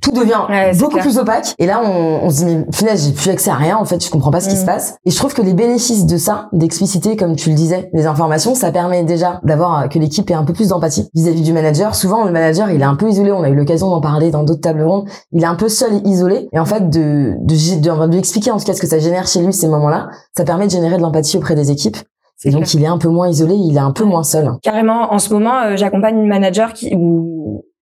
tout 0.00 0.12
devient 0.12 0.40
beaucoup 0.78 0.98
plus 0.98 1.18
opaque. 1.18 1.54
Et 1.58 1.66
là, 1.66 1.80
on, 1.84 2.20
on 2.24 2.30
se 2.30 2.44
dit, 2.44 2.44
mais 2.44 2.64
finalement, 2.72 3.00
j'ai 3.02 3.12
plus 3.12 3.30
accès 3.30 3.50
à 3.50 3.54
rien. 3.54 3.76
En 3.76 3.84
fait, 3.84 4.04
je 4.04 4.10
comprends 4.10 4.30
pas 4.30 4.40
ce 4.40 4.48
qui 4.48 4.56
se 4.56 4.62
mm. 4.62 4.66
passe. 4.66 4.96
Et 5.04 5.10
je 5.10 5.16
trouve 5.16 5.34
que 5.34 5.42
les 5.42 5.54
bénéfices 5.54 6.06
de 6.06 6.16
ça, 6.16 6.48
d'expliciter, 6.52 7.16
comme 7.16 7.36
tu 7.36 7.50
le 7.50 7.54
disais, 7.54 7.90
les 7.92 8.06
informations, 8.06 8.54
ça 8.54 8.70
permet 8.70 9.04
déjà 9.04 9.40
d'avoir 9.44 9.82
euh, 9.82 9.86
que 9.88 9.98
l'équipe 9.98 10.30
ait 10.30 10.34
un 10.34 10.44
peu 10.44 10.52
plus 10.52 10.68
d'empathie 10.68 11.08
vis-à-vis 11.14 11.42
du 11.42 11.52
manager. 11.52 11.94
Souvent, 11.94 12.24
le 12.24 12.32
manager, 12.32 12.70
il 12.70 12.80
est 12.80 12.84
un 12.84 12.96
peu 12.96 13.08
isolé. 13.08 13.32
On 13.32 13.42
a 13.42 13.48
eu 13.48 13.54
l'occasion 13.54 13.90
d'en 13.90 14.00
parler 14.00 14.30
dans 14.30 14.44
d'autres 14.44 14.60
tables 14.60 14.82
rondes. 14.82 15.08
Il 15.32 15.42
est 15.42 15.46
un 15.46 15.54
peu 15.54 15.68
seul 15.68 15.94
et 15.94 16.08
isolé. 16.08 16.48
Et 16.52 16.58
en 16.58 16.64
fait, 16.64 16.88
de, 16.88 17.34
de, 17.40 17.80
de, 17.80 18.06
de, 18.06 18.10
lui 18.10 18.18
expliquer 18.18 18.50
en 18.50 18.58
tout 18.58 18.64
cas 18.64 18.74
ce 18.74 18.80
que 18.80 18.86
ça 18.86 18.98
génère 18.98 19.26
chez 19.26 19.40
lui 19.40 19.52
ces 19.52 19.68
moments-là, 19.68 20.08
ça 20.36 20.44
permet 20.44 20.66
de 20.66 20.72
générer 20.72 20.96
de 20.96 21.02
l'empathie 21.02 21.36
auprès 21.36 21.54
des 21.54 21.70
équipes. 21.70 21.96
Et 22.44 22.50
donc, 22.50 22.72
il 22.72 22.82
est 22.84 22.86
un 22.86 22.98
peu 22.98 23.08
moins 23.08 23.28
isolé, 23.28 23.54
il 23.54 23.76
est 23.76 23.80
un 23.80 23.90
peu 23.90 24.04
moins 24.04 24.22
seul. 24.22 24.52
Carrément, 24.62 25.12
en 25.12 25.18
ce 25.18 25.32
moment, 25.32 25.60
euh, 25.62 25.76
j'accompagne 25.76 26.18
une 26.18 26.28
manager 26.28 26.72
qui, 26.72 26.94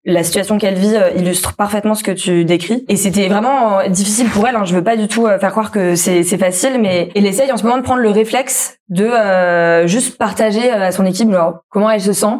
la 0.07 0.23
situation 0.23 0.57
qu'elle 0.57 0.75
vit 0.75 0.95
euh, 0.95 1.11
illustre 1.17 1.55
parfaitement 1.55 1.93
ce 1.93 2.03
que 2.03 2.11
tu 2.11 2.45
décris. 2.45 2.85
Et 2.87 2.95
c'était 2.95 3.27
vraiment 3.27 3.79
euh, 3.79 3.89
difficile 3.89 4.29
pour 4.29 4.47
elle. 4.47 4.55
Hein. 4.55 4.63
Je 4.63 4.73
veux 4.73 4.83
pas 4.83 4.95
du 4.95 5.09
tout 5.09 5.27
euh, 5.27 5.37
faire 5.37 5.51
croire 5.51 5.69
que 5.69 5.95
c'est 5.95 6.23
facile, 6.37 6.79
mais 6.81 7.09
elle 7.13 7.25
essaye 7.25 7.51
en 7.51 7.57
ce 7.57 7.63
moment 7.63 7.77
de 7.77 7.83
prendre 7.83 8.01
le 8.01 8.09
réflexe 8.09 8.77
de 8.89 9.85
juste 9.85 10.17
partager 10.17 10.71
à 10.71 10.93
son 10.93 11.05
équipe 11.05 11.29
comment 11.69 11.89
elle 11.89 11.99
se 11.99 12.13
sent. 12.13 12.35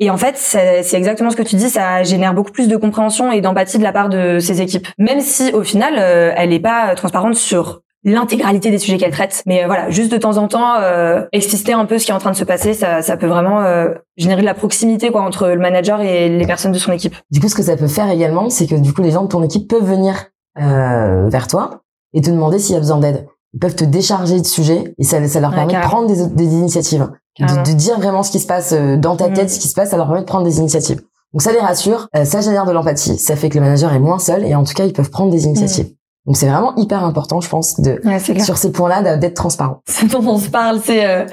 Et 0.00 0.10
en 0.10 0.16
fait, 0.16 0.36
c'est 0.36 0.94
exactement 0.94 1.30
ce 1.30 1.36
que 1.36 1.44
tu 1.44 1.54
dis. 1.54 1.70
Ça 1.70 2.02
génère 2.02 2.34
beaucoup 2.34 2.50
plus 2.50 2.66
de 2.66 2.76
compréhension 2.76 3.30
et 3.30 3.40
d'empathie 3.40 3.78
de 3.78 3.84
la 3.84 3.92
part 3.92 4.08
de 4.08 4.40
ses 4.40 4.60
équipes. 4.60 4.88
Même 4.98 5.20
si 5.20 5.52
au 5.52 5.62
final, 5.62 5.94
elle 6.36 6.50
n'est 6.50 6.58
pas 6.58 6.96
transparente 6.96 7.36
sur 7.36 7.82
l'intégralité 8.04 8.70
des 8.70 8.78
sujets 8.78 8.98
qu'elle 8.98 9.12
traite. 9.12 9.42
Mais 9.46 9.62
euh, 9.62 9.66
voilà, 9.66 9.90
juste 9.90 10.10
de 10.10 10.18
temps 10.18 10.36
en 10.36 10.48
temps, 10.48 10.74
euh, 10.80 11.24
expliciter 11.32 11.72
un 11.72 11.84
peu 11.84 11.98
ce 11.98 12.04
qui 12.04 12.10
est 12.10 12.14
en 12.14 12.18
train 12.18 12.32
de 12.32 12.36
se 12.36 12.44
passer, 12.44 12.74
ça, 12.74 13.02
ça 13.02 13.16
peut 13.16 13.26
vraiment 13.26 13.62
euh, 13.62 13.90
générer 14.16 14.40
de 14.40 14.46
la 14.46 14.54
proximité 14.54 15.10
quoi 15.10 15.22
entre 15.22 15.48
le 15.48 15.58
manager 15.58 16.00
et 16.00 16.28
les 16.28 16.46
personnes 16.46 16.72
de 16.72 16.78
son 16.78 16.92
équipe. 16.92 17.14
Du 17.30 17.40
coup, 17.40 17.48
ce 17.48 17.54
que 17.54 17.62
ça 17.62 17.76
peut 17.76 17.88
faire 17.88 18.10
également, 18.10 18.50
c'est 18.50 18.66
que 18.66 18.74
du 18.74 18.92
coup, 18.92 19.02
les 19.02 19.10
gens 19.10 19.22
de 19.22 19.28
ton 19.28 19.42
équipe 19.42 19.68
peuvent 19.68 19.84
venir 19.84 20.26
euh, 20.60 21.28
vers 21.28 21.46
toi 21.46 21.82
et 22.12 22.20
te 22.20 22.30
demander 22.30 22.58
s'il 22.58 22.74
y 22.74 22.76
a 22.76 22.80
besoin 22.80 22.98
d'aide. 22.98 23.26
Ils 23.54 23.60
peuvent 23.60 23.76
te 23.76 23.84
décharger 23.84 24.40
de 24.40 24.46
sujets 24.46 24.94
et 24.98 25.04
ça, 25.04 25.26
ça 25.28 25.40
leur 25.40 25.54
permet 25.54 25.74
de 25.74 25.80
prendre 25.80 26.08
des, 26.08 26.26
des 26.26 26.52
initiatives, 26.54 27.08
de, 27.38 27.44
de, 27.44 27.72
dire 27.74 27.98
vraiment 27.98 28.22
ce 28.22 28.30
qui 28.30 28.40
se 28.40 28.46
passe 28.46 28.72
dans 28.72 29.14
ta 29.14 29.28
tête, 29.28 29.46
mm. 29.46 29.48
ce 29.48 29.58
qui 29.60 29.68
se 29.68 29.74
passe, 29.74 29.90
ça 29.90 29.96
leur 29.98 30.06
permet 30.06 30.22
de 30.22 30.26
prendre 30.26 30.44
des 30.44 30.58
initiatives. 30.58 31.02
Donc 31.34 31.42
ça 31.42 31.52
les 31.52 31.60
rassure, 31.60 32.08
ça 32.24 32.40
génère 32.40 32.64
de 32.64 32.72
l'empathie, 32.72 33.16
ça 33.18 33.36
fait 33.36 33.50
que 33.50 33.58
le 33.58 33.64
manager 33.64 33.92
est 33.92 33.98
moins 33.98 34.18
seul 34.18 34.44
et 34.44 34.54
en 34.54 34.64
tout 34.64 34.74
cas 34.74 34.84
ils 34.84 34.92
peuvent 34.92 35.10
prendre 35.10 35.30
des 35.30 35.44
initiatives. 35.44 35.86
Mm. 35.86 36.01
Donc 36.26 36.36
c'est 36.36 36.48
vraiment 36.48 36.74
hyper 36.76 37.04
important, 37.04 37.40
je 37.40 37.48
pense, 37.48 37.80
de 37.80 38.00
sur 38.40 38.56
ces 38.56 38.70
points-là 38.72 39.16
d'être 39.16 39.34
transparent. 39.34 39.82
Ce 39.88 40.06
dont 40.06 40.24
on 40.26 40.38
se 40.38 40.48
parle, 40.48 40.80
c'est 40.82 41.04
euh, 41.04 41.26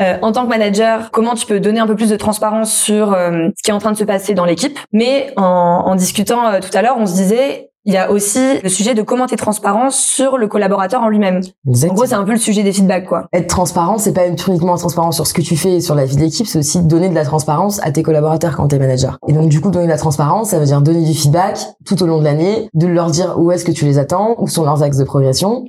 euh, 0.00 0.16
en 0.22 0.32
tant 0.32 0.44
que 0.44 0.48
manager, 0.48 1.10
comment 1.10 1.34
tu 1.34 1.46
peux 1.46 1.60
donner 1.60 1.80
un 1.80 1.86
peu 1.86 1.94
plus 1.94 2.08
de 2.08 2.16
transparence 2.16 2.74
sur 2.74 3.12
euh, 3.12 3.48
ce 3.56 3.62
qui 3.62 3.70
est 3.70 3.74
en 3.74 3.78
train 3.78 3.92
de 3.92 3.96
se 3.96 4.04
passer 4.04 4.34
dans 4.34 4.46
l'équipe. 4.46 4.78
Mais 4.92 5.32
en, 5.36 5.42
en 5.86 5.94
discutant 5.94 6.46
euh, 6.48 6.60
tout 6.60 6.76
à 6.76 6.82
l'heure, 6.82 6.96
on 6.98 7.06
se 7.06 7.12
disait 7.12 7.70
il 7.84 7.92
y 7.92 7.96
a 7.96 8.10
aussi 8.10 8.60
le 8.62 8.68
sujet 8.68 8.94
de 8.94 9.02
comment 9.02 9.26
t'es 9.26 9.36
transparent 9.36 9.90
sur 9.90 10.38
le 10.38 10.46
collaborateur 10.46 11.02
en 11.02 11.08
lui-même. 11.08 11.40
En 11.66 11.94
gros, 11.94 12.06
c'est 12.06 12.14
un 12.14 12.24
peu 12.24 12.32
le 12.32 12.38
sujet 12.38 12.62
des 12.62 12.72
feedbacks, 12.72 13.06
quoi. 13.06 13.26
Être 13.32 13.48
transparent, 13.48 13.98
c'est 13.98 14.12
pas 14.12 14.28
uniquement 14.28 14.76
transparent 14.76 15.10
sur 15.10 15.26
ce 15.26 15.34
que 15.34 15.42
tu 15.42 15.56
fais 15.56 15.74
et 15.76 15.80
sur 15.80 15.94
la 15.94 16.04
vie 16.04 16.16
de 16.16 16.20
l'équipe, 16.20 16.46
c'est 16.46 16.58
aussi 16.58 16.80
donner 16.80 17.08
de 17.08 17.14
la 17.14 17.24
transparence 17.24 17.80
à 17.82 17.90
tes 17.90 18.02
collaborateurs 18.02 18.56
quand 18.56 18.68
t'es 18.68 18.78
manager. 18.78 19.18
Et 19.26 19.32
donc, 19.32 19.48
du 19.48 19.60
coup, 19.60 19.70
donner 19.70 19.86
de 19.86 19.90
la 19.90 19.98
transparence, 19.98 20.50
ça 20.50 20.58
veut 20.58 20.66
dire 20.66 20.80
donner 20.80 21.04
du 21.04 21.14
feedback 21.14 21.58
tout 21.84 22.00
au 22.02 22.06
long 22.06 22.18
de 22.18 22.24
l'année, 22.24 22.68
de 22.74 22.86
leur 22.86 23.10
dire 23.10 23.34
où 23.38 23.50
est-ce 23.50 23.64
que 23.64 23.72
tu 23.72 23.84
les 23.84 23.98
attends, 23.98 24.36
où 24.38 24.46
sont 24.46 24.64
leurs 24.64 24.82
axes 24.82 24.98
de 24.98 25.04
progression. 25.04 25.64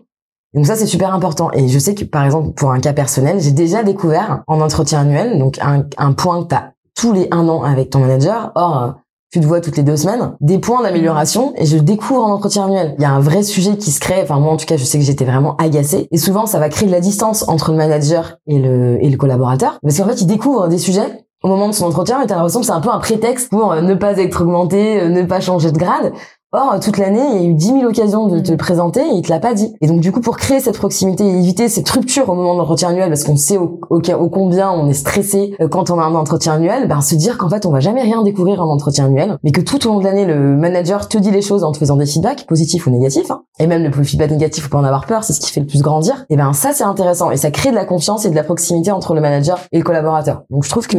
Donc 0.53 0.67
ça, 0.67 0.75
c'est 0.75 0.85
super 0.85 1.13
important. 1.15 1.49
Et 1.53 1.67
je 1.67 1.79
sais 1.79 1.95
que, 1.95 2.03
par 2.05 2.23
exemple, 2.25 2.51
pour 2.51 2.71
un 2.71 2.79
cas 2.79 2.93
personnel, 2.93 3.39
j'ai 3.39 3.51
déjà 3.51 3.81
découvert 3.81 4.43
en 4.45 4.61
entretien 4.61 4.99
annuel, 4.99 5.39
donc 5.39 5.57
un, 5.59 5.85
un 5.97 6.13
point 6.13 6.43
que 6.43 6.49
t'as 6.49 6.73
tous 6.95 7.11
les 7.11 7.27
un 7.31 7.49
an 7.49 7.63
avec 7.63 7.89
ton 7.89 7.99
manager. 7.99 8.51
Or, 8.53 8.95
tu 9.33 9.39
te 9.39 9.47
vois 9.47 9.61
toutes 9.61 9.77
les 9.77 9.83
deux 9.83 9.97
semaines, 9.97 10.35
des 10.41 10.59
points 10.59 10.83
d'amélioration 10.83 11.53
et 11.55 11.65
je 11.65 11.79
découvre 11.79 12.23
en 12.23 12.31
entretien 12.33 12.65
annuel. 12.65 12.93
Il 12.99 13.01
y 13.01 13.05
a 13.05 13.09
un 13.09 13.19
vrai 13.19 13.41
sujet 13.41 13.77
qui 13.77 13.89
se 13.89 13.99
crée, 13.99 14.21
enfin 14.21 14.39
moi 14.39 14.53
en 14.53 14.57
tout 14.57 14.67
cas 14.67 14.77
je 14.77 14.83
sais 14.83 14.99
que 14.99 15.03
j'étais 15.03 15.25
vraiment 15.25 15.55
agacée. 15.57 16.07
Et 16.11 16.19
souvent 16.19 16.45
ça 16.45 16.59
va 16.59 16.69
créer 16.69 16.87
de 16.87 16.93
la 16.93 16.99
distance 16.99 17.43
entre 17.49 17.71
le 17.71 17.77
manager 17.77 18.37
et 18.45 18.59
le, 18.59 19.03
et 19.03 19.09
le 19.09 19.17
collaborateur. 19.17 19.79
Parce 19.81 19.97
qu'en 19.97 20.05
fait 20.05 20.21
il 20.21 20.27
découvre 20.27 20.67
des 20.67 20.77
sujets 20.77 21.25
au 21.41 21.47
moment 21.47 21.67
de 21.67 21.73
son 21.73 21.85
entretien 21.85 22.21
et 22.21 22.27
t'as 22.27 22.35
l'impression 22.35 22.59
que 22.59 22.67
c'est 22.67 22.73
un 22.73 22.79
peu 22.79 22.91
un 22.91 22.99
prétexte 22.99 23.49
pour 23.49 23.71
euh, 23.71 23.81
ne 23.81 23.95
pas 23.95 24.19
être 24.19 24.43
augmenté, 24.43 25.01
euh, 25.01 25.09
ne 25.09 25.23
pas 25.23 25.39
changer 25.39 25.71
de 25.71 25.79
grade 25.79 26.13
Or, 26.55 26.79
toute 26.79 26.99
l'année, 26.99 27.25
il 27.33 27.41
y 27.41 27.45
a 27.45 27.49
eu 27.49 27.53
10 27.55 27.65
000 27.65 27.83
occasions 27.85 28.27
de 28.27 28.39
te 28.39 28.51
le 28.51 28.57
présenter 28.57 29.01
et 29.01 29.15
il 29.15 29.23
te 29.23 29.31
l'a 29.31 29.39
pas 29.39 29.55
dit. 29.55 29.73
Et 29.81 29.87
donc, 29.87 30.01
du 30.01 30.11
coup, 30.11 30.21
pour 30.21 30.37
créer 30.37 30.59
cette 30.59 30.77
proximité 30.77 31.25
et 31.25 31.39
éviter 31.39 31.67
cette 31.67 31.89
rupture 31.89 32.29
au 32.29 32.35
moment 32.35 32.53
de 32.53 32.59
l'entretien 32.59 32.89
annuel, 32.89 33.09
parce 33.09 33.23
qu'on 33.23 33.35
sait 33.35 33.57
au, 33.57 33.79
au, 33.89 34.29
combien 34.29 34.71
on 34.71 34.87
est 34.87 34.93
stressé 34.93 35.55
euh, 35.61 35.67
quand 35.67 35.89
on 35.89 35.99
a 35.99 36.03
un 36.03 36.13
entretien 36.13 36.53
annuel, 36.53 36.87
ben, 36.87 37.01
se 37.01 37.15
dire 37.15 37.39
qu'en 37.39 37.49
fait, 37.49 37.65
on 37.65 37.71
va 37.71 37.79
jamais 37.79 38.03
rien 38.03 38.21
découvrir 38.21 38.61
en 38.61 38.71
entretien 38.71 39.05
annuel, 39.05 39.39
mais 39.43 39.51
que 39.51 39.61
tout 39.61 39.87
au 39.87 39.93
long 39.93 39.99
de 39.99 40.03
l'année, 40.03 40.25
le 40.25 40.55
manager 40.55 41.07
te 41.07 41.17
dit 41.17 41.31
les 41.31 41.41
choses 41.41 41.63
en 41.63 41.71
te 41.71 41.79
faisant 41.79 41.95
des 41.95 42.05
feedbacks, 42.05 42.45
positifs 42.45 42.85
ou 42.85 42.91
négatifs, 42.91 43.31
hein. 43.31 43.45
et 43.57 43.65
même 43.65 43.83
le 43.83 44.03
feedback 44.03 44.29
négatif, 44.29 44.65
faut 44.65 44.69
pas 44.69 44.77
en 44.77 44.83
avoir 44.83 45.07
peur, 45.07 45.23
c'est 45.23 45.33
ce 45.33 45.39
qui 45.39 45.51
fait 45.51 45.61
le 45.61 45.65
plus 45.65 45.81
grandir. 45.81 46.23
Et 46.29 46.37
ben, 46.37 46.53
ça, 46.53 46.71
c'est 46.71 46.83
intéressant. 46.83 47.31
Et 47.31 47.37
ça 47.37 47.49
crée 47.49 47.71
de 47.71 47.75
la 47.75 47.85
confiance 47.85 48.25
et 48.25 48.29
de 48.29 48.35
la 48.35 48.43
proximité 48.43 48.91
entre 48.91 49.15
le 49.15 49.21
manager 49.21 49.59
et 49.71 49.79
le 49.79 49.83
collaborateur. 49.83 50.43
Donc, 50.51 50.65
je 50.65 50.69
trouve 50.69 50.85
que 50.85 50.97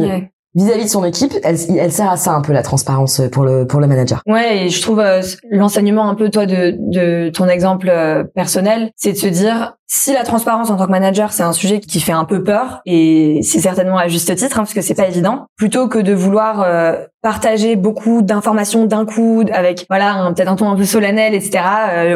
vis-à-vis 0.55 0.85
de 0.85 0.89
son 0.89 1.03
équipe, 1.03 1.33
elle, 1.43 1.57
elle, 1.77 1.91
sert 1.91 2.09
à 2.09 2.17
ça 2.17 2.31
un 2.31 2.41
peu 2.41 2.53
la 2.53 2.63
transparence 2.63 3.21
pour 3.31 3.43
le 3.43 3.67
pour 3.67 3.79
le 3.79 3.87
manager. 3.87 4.21
Ouais, 4.25 4.65
et 4.65 4.69
je 4.69 4.81
trouve 4.81 4.99
euh, 4.99 5.21
l'enseignement 5.51 6.09
un 6.09 6.15
peu 6.15 6.29
toi 6.29 6.45
de 6.45 6.75
de 6.79 7.29
ton 7.29 7.47
exemple 7.47 7.89
euh, 7.89 8.23
personnel, 8.23 8.91
c'est 8.95 9.11
de 9.11 9.17
se 9.17 9.27
dire 9.27 9.73
si 9.87 10.13
la 10.13 10.23
transparence 10.23 10.71
en 10.71 10.77
tant 10.77 10.85
que 10.85 10.91
manager 10.91 11.31
c'est 11.31 11.43
un 11.43 11.51
sujet 11.51 11.79
qui 11.79 11.99
fait 11.99 12.11
un 12.11 12.25
peu 12.25 12.43
peur 12.43 12.81
et 12.87 13.41
c'est 13.43 13.59
certainement 13.59 13.97
à 13.97 14.07
juste 14.07 14.33
titre 14.35 14.57
hein, 14.57 14.63
parce 14.63 14.73
que 14.73 14.81
c'est 14.81 14.95
pas 14.95 15.07
évident, 15.07 15.45
plutôt 15.57 15.87
que 15.87 15.99
de 15.99 16.13
vouloir 16.13 16.63
euh, 16.63 16.95
partager 17.21 17.75
beaucoup 17.75 18.23
d'informations 18.23 18.85
d'un 18.85 19.05
coup 19.05 19.43
avec 19.51 19.85
voilà 19.89 20.31
peut-être 20.35 20.51
un 20.51 20.55
ton 20.55 20.69
un 20.69 20.75
peu 20.75 20.85
solennel 20.85 21.35
etc. 21.35 21.63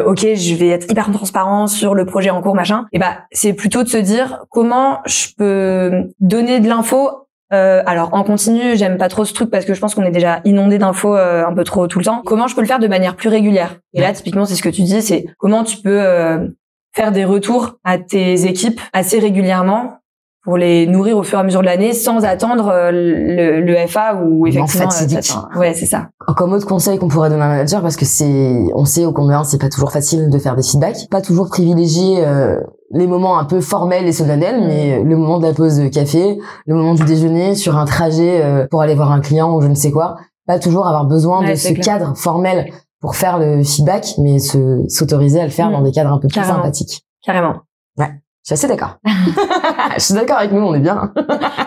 ok, 0.04 0.34
je 0.34 0.54
vais 0.56 0.68
être 0.68 0.90
hyper 0.90 1.12
transparent 1.12 1.68
sur 1.68 1.94
le 1.94 2.06
projet 2.06 2.30
en 2.30 2.42
cours 2.42 2.54
machin. 2.54 2.86
Et 2.92 2.98
bah 2.98 3.18
c'est 3.30 3.52
plutôt 3.52 3.84
de 3.84 3.88
se 3.88 3.98
dire 3.98 4.44
comment 4.50 4.98
je 5.06 5.28
peux 5.36 6.10
donner 6.20 6.60
de 6.60 6.68
l'info 6.68 7.10
euh, 7.52 7.82
alors 7.86 8.14
en 8.14 8.22
continu, 8.22 8.76
j'aime 8.76 8.96
pas 8.96 9.08
trop 9.08 9.24
ce 9.24 9.34
truc 9.34 9.50
parce 9.50 9.64
que 9.64 9.74
je 9.74 9.80
pense 9.80 9.94
qu'on 9.94 10.04
est 10.04 10.10
déjà 10.10 10.40
inondé 10.44 10.78
d'infos 10.78 11.16
euh, 11.16 11.44
un 11.44 11.52
peu 11.52 11.64
trop 11.64 11.86
tout 11.88 11.98
le 11.98 12.04
temps. 12.04 12.22
Comment 12.24 12.46
je 12.46 12.54
peux 12.54 12.60
le 12.60 12.66
faire 12.66 12.78
de 12.78 12.86
manière 12.86 13.16
plus 13.16 13.28
régulière? 13.28 13.76
Et 13.92 14.00
là, 14.00 14.12
typiquement, 14.12 14.44
c'est 14.44 14.54
ce 14.54 14.62
que 14.62 14.68
tu 14.68 14.82
dis, 14.82 15.02
c'est 15.02 15.26
comment 15.38 15.64
tu 15.64 15.78
peux 15.78 16.00
euh, 16.00 16.46
faire 16.94 17.12
des 17.12 17.24
retours 17.24 17.78
à 17.84 17.98
tes 17.98 18.46
équipes 18.46 18.80
assez 18.92 19.18
régulièrement 19.18 20.00
pour 20.42 20.56
les 20.56 20.86
nourrir 20.86 21.18
au 21.18 21.22
fur 21.22 21.38
et 21.38 21.40
à 21.40 21.44
mesure 21.44 21.60
de 21.60 21.66
l'année 21.66 21.92
sans 21.92 22.24
attendre 22.24 22.68
euh, 22.68 22.90
le, 22.90 23.60
le, 23.60 23.86
FA 23.86 24.14
ou 24.14 24.46
effectivement 24.46 24.88
euh, 24.88 25.58
ouais 25.58 25.74
c'est 25.74 25.86
ça. 25.86 26.08
Comme 26.36 26.52
autre 26.52 26.66
conseil 26.66 26.98
qu'on 26.98 27.08
pourrait 27.08 27.28
donner 27.28 27.42
à 27.42 27.46
un 27.46 27.48
manager 27.50 27.82
parce 27.82 27.96
que 27.96 28.06
c'est 28.06 28.64
on 28.74 28.86
sait 28.86 29.04
au 29.04 29.12
combien 29.12 29.44
c'est 29.44 29.60
pas 29.60 29.68
toujours 29.68 29.92
facile 29.92 30.30
de 30.30 30.38
faire 30.38 30.56
des 30.56 30.62
feedbacks 30.62 31.08
pas 31.10 31.20
toujours 31.20 31.50
privilégier 31.50 32.24
euh, 32.26 32.58
les 32.90 33.06
moments 33.06 33.38
un 33.38 33.44
peu 33.44 33.60
formels 33.60 34.06
et 34.06 34.12
solennels 34.12 34.64
mais 34.66 35.02
le 35.02 35.16
moment 35.16 35.38
de 35.38 35.46
la 35.46 35.54
pause 35.54 35.78
de 35.78 35.88
café 35.88 36.38
le 36.66 36.74
moment 36.74 36.94
du 36.94 37.04
déjeuner 37.04 37.54
sur 37.54 37.76
un 37.76 37.84
trajet 37.84 38.66
pour 38.70 38.82
aller 38.82 38.94
voir 38.94 39.12
un 39.12 39.20
client 39.20 39.54
ou 39.54 39.60
je 39.60 39.68
ne 39.68 39.74
sais 39.74 39.90
quoi 39.90 40.16
pas 40.46 40.58
toujours 40.58 40.86
avoir 40.86 41.06
besoin 41.06 41.48
de 41.48 41.54
ce 41.54 41.72
cadre 41.72 42.16
formel 42.16 42.72
pour 43.00 43.14
faire 43.14 43.38
le 43.38 43.62
feedback 43.62 44.14
mais 44.18 44.38
se 44.38 44.84
s'autoriser 44.88 45.40
à 45.40 45.44
le 45.44 45.50
faire 45.50 45.68
mm. 45.68 45.72
dans 45.72 45.82
des 45.82 45.92
cadres 45.92 46.12
un 46.12 46.18
peu 46.18 46.28
plus 46.28 46.42
sympathiques 46.42 47.04
carrément 47.24 47.60
ouais 47.96 48.10
je 48.42 48.54
suis 48.54 48.64
assez 48.64 48.68
d'accord. 48.68 48.96
je 49.96 50.00
suis 50.02 50.14
d'accord 50.14 50.38
avec 50.38 50.52
nous, 50.52 50.62
on 50.62 50.74
est 50.74 50.80
bien. 50.80 51.12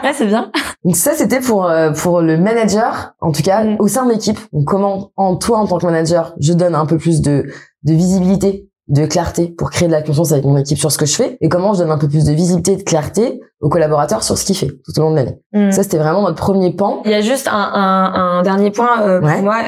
ouais, 0.04 0.14
c'est 0.14 0.26
bien. 0.26 0.52
Donc 0.84 0.96
ça, 0.96 1.14
c'était 1.14 1.40
pour 1.40 1.66
euh, 1.66 1.92
pour 1.92 2.22
le 2.22 2.38
manager, 2.38 3.14
en 3.22 3.32
tout 3.32 3.44
cas, 3.44 3.64
mm. 3.64 3.76
au 3.80 3.88
sein 3.88 4.06
de 4.06 4.12
l'équipe. 4.12 4.40
comment, 4.66 5.12
en 5.16 5.36
toi, 5.36 5.60
en 5.60 5.68
tant 5.68 5.78
que 5.78 5.86
manager, 5.86 6.34
je 6.40 6.54
donne 6.54 6.74
un 6.74 6.86
peu 6.86 6.98
plus 6.98 7.22
de 7.22 7.46
de 7.84 7.94
visibilité, 7.94 8.70
de 8.88 9.06
clarté 9.06 9.48
pour 9.48 9.70
créer 9.70 9.88
de 9.88 9.94
la 9.94 10.02
confiance 10.02 10.32
avec 10.32 10.44
mon 10.44 10.58
équipe 10.58 10.78
sur 10.78 10.92
ce 10.92 10.98
que 10.98 11.06
je 11.06 11.16
fais, 11.16 11.38
et 11.40 11.50
comment 11.50 11.74
je 11.74 11.80
donne 11.80 11.92
un 11.92 11.98
peu 11.98 12.08
plus 12.08 12.26
de 12.26 12.34
visibilité, 12.34 12.76
de 12.76 12.84
clarté 12.84 13.40
aux 13.62 13.70
collaborateurs 13.70 14.24
sur 14.24 14.38
ce 14.38 14.46
qu'il 14.46 14.58
fait 14.58 14.68
tout 14.68 15.00
au 15.00 15.02
long 15.02 15.12
de 15.12 15.16
l'année. 15.16 15.40
Mm. 15.54 15.72
Ça, 15.72 15.84
c'était 15.84 15.98
vraiment 15.98 16.22
notre 16.22 16.36
premier 16.36 16.76
pan. 16.76 17.02
Il 17.06 17.12
y 17.12 17.16
a 17.16 17.22
juste 17.22 17.48
un, 17.48 17.54
un, 17.54 18.40
un 18.40 18.44
dernier 18.44 18.72
point 18.72 19.02
euh, 19.02 19.20
pour 19.22 19.42
moi 19.42 19.62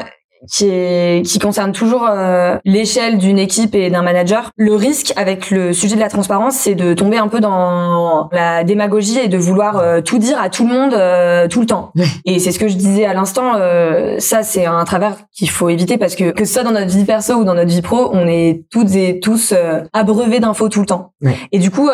qui 0.50 0.68
est 0.68 1.26
qui 1.26 1.38
concerne 1.38 1.72
toujours 1.72 2.06
euh, 2.08 2.56
l'échelle 2.64 3.18
d'une 3.18 3.38
équipe 3.38 3.74
et 3.74 3.90
d'un 3.90 4.02
manager. 4.02 4.50
Le 4.56 4.74
risque 4.74 5.12
avec 5.16 5.50
le 5.50 5.72
sujet 5.72 5.96
de 5.96 6.00
la 6.00 6.08
transparence, 6.08 6.54
c'est 6.54 6.74
de 6.74 6.94
tomber 6.94 7.18
un 7.18 7.28
peu 7.28 7.40
dans 7.40 8.28
la 8.32 8.64
démagogie 8.64 9.18
et 9.18 9.28
de 9.28 9.38
vouloir 9.38 9.78
euh, 9.78 10.00
tout 10.00 10.18
dire 10.18 10.40
à 10.40 10.48
tout 10.48 10.66
le 10.66 10.72
monde 10.72 10.94
euh, 10.94 11.48
tout 11.48 11.60
le 11.60 11.66
temps. 11.66 11.92
Et 12.24 12.38
c'est 12.38 12.52
ce 12.52 12.58
que 12.58 12.68
je 12.68 12.76
disais 12.76 13.04
à 13.04 13.14
l'instant. 13.14 13.54
ça, 14.18 14.42
c'est 14.42 14.66
un 14.66 14.84
travers 14.84 15.16
qu'il 15.32 15.50
faut 15.50 15.68
éviter 15.68 15.98
parce 15.98 16.14
que 16.14 16.30
que 16.30 16.44
ce 16.44 16.54
soit 16.54 16.62
dans 16.62 16.72
notre 16.72 16.90
vie 16.90 17.04
perso 17.04 17.34
ou 17.34 17.44
dans 17.44 17.54
notre 17.54 17.70
vie 17.70 17.82
pro, 17.82 18.10
on 18.12 18.26
est 18.26 18.64
toutes 18.70 18.94
et 18.94 19.20
tous 19.20 19.54
abreuvés 19.92 20.40
d'infos 20.40 20.68
tout 20.68 20.80
le 20.80 20.86
temps. 20.86 21.12
Et 21.52 21.58
du 21.58 21.70
coup, 21.70 21.88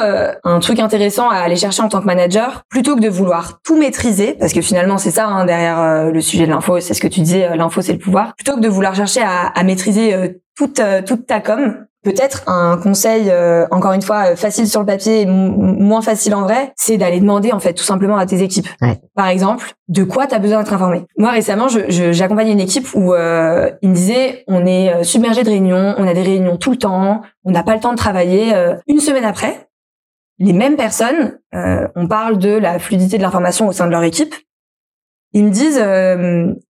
un 0.44 0.59
truc 0.61 0.78
intéressant 0.78 1.28
à 1.28 1.37
aller 1.37 1.56
chercher 1.56 1.82
en 1.82 1.88
tant 1.88 2.00
que 2.00 2.06
manager, 2.06 2.62
plutôt 2.68 2.97
que 2.97 3.00
de 3.00 3.09
vouloir 3.09 3.61
tout 3.64 3.76
maîtriser, 3.76 4.37
parce 4.38 4.52
que 4.52 4.61
finalement 4.61 4.99
c'est 4.99 5.11
ça 5.11 5.26
hein, 5.26 5.44
derrière 5.44 6.11
le 6.12 6.21
sujet 6.21 6.47
de 6.47 6.50
l'info, 6.50 6.80
c'est 6.80 6.94
ce 6.94 7.00
que 7.00 7.09
tu 7.09 7.21
disais, 7.21 7.56
l'info 7.56 7.80
c'est 7.82 7.92
le 7.92 7.99
pouvoir. 7.99 8.35
Plutôt 8.42 8.56
que 8.56 8.62
de 8.62 8.68
vouloir 8.68 8.92
chercher 8.92 9.22
à, 9.22 9.46
à 9.46 9.62
maîtriser 9.62 10.14
euh, 10.14 10.28
toute 10.56 10.80
euh, 10.80 11.00
toute 11.00 11.28
ta 11.28 11.40
com, 11.40 11.87
peut-être 12.02 12.42
un 12.49 12.76
conseil 12.76 13.30
euh, 13.30 13.66
encore 13.70 13.92
une 13.92 14.02
fois 14.02 14.34
facile 14.34 14.66
sur 14.66 14.80
le 14.80 14.87
papier 14.87 15.20
et 15.20 15.26
moins 15.26 16.02
facile 16.02 16.34
en 16.34 16.42
vrai, 16.42 16.72
c'est 16.75 16.96
d'aller 16.96 17.20
demander 17.20 17.52
en 17.52 17.61
fait 17.61 17.72
tout 17.72 17.84
simplement 17.84 18.16
à 18.16 18.26
tes 18.26 18.42
équipes. 18.42 18.66
Par 19.14 19.28
exemple, 19.28 19.75
de 19.87 20.02
quoi 20.02 20.26
tu 20.26 20.34
as 20.34 20.40
besoin 20.40 20.58
d'être 20.58 20.72
informé? 20.72 21.06
Moi 21.18 21.30
récemment, 21.30 21.68
j'accompagnais 21.68 22.50
je, 22.50 22.54
une 22.54 22.61
équipe 22.61 22.88
où 22.94 23.14
euh, 23.14 23.70
ils 23.80 23.90
me 23.90 23.94
disaient 23.94 24.42
on 24.49 24.66
est 24.66 25.04
submergé 25.04 25.44
de 25.44 25.50
réunions, 25.50 25.94
on 25.96 26.08
a 26.08 26.12
des 26.12 26.22
réunions 26.22 26.56
tout 26.56 26.72
le 26.72 26.78
temps, 26.78 27.22
on 27.44 27.52
n'a 27.52 27.62
pas 27.62 27.75
le 27.75 27.80
temps 27.80 27.92
de 27.92 27.96
travailler. 27.96 28.52
une 28.88 28.99
semaine 28.99 29.25
après, 29.25 29.68
les 30.40 30.52
mêmes 30.52 30.75
personnes, 30.75 31.38
on 31.52 32.08
parle 32.08 32.38
de 32.38 32.50
la 32.50 32.80
fluidité 32.80 33.18
de 33.18 33.22
l'information 33.22 33.68
au 33.68 33.72
sein 33.72 33.87
de 33.87 33.92
leur 33.92 34.02
équipe. 34.02 34.34
Ils 35.32 35.44
me 35.44 35.50
disent 35.50 35.80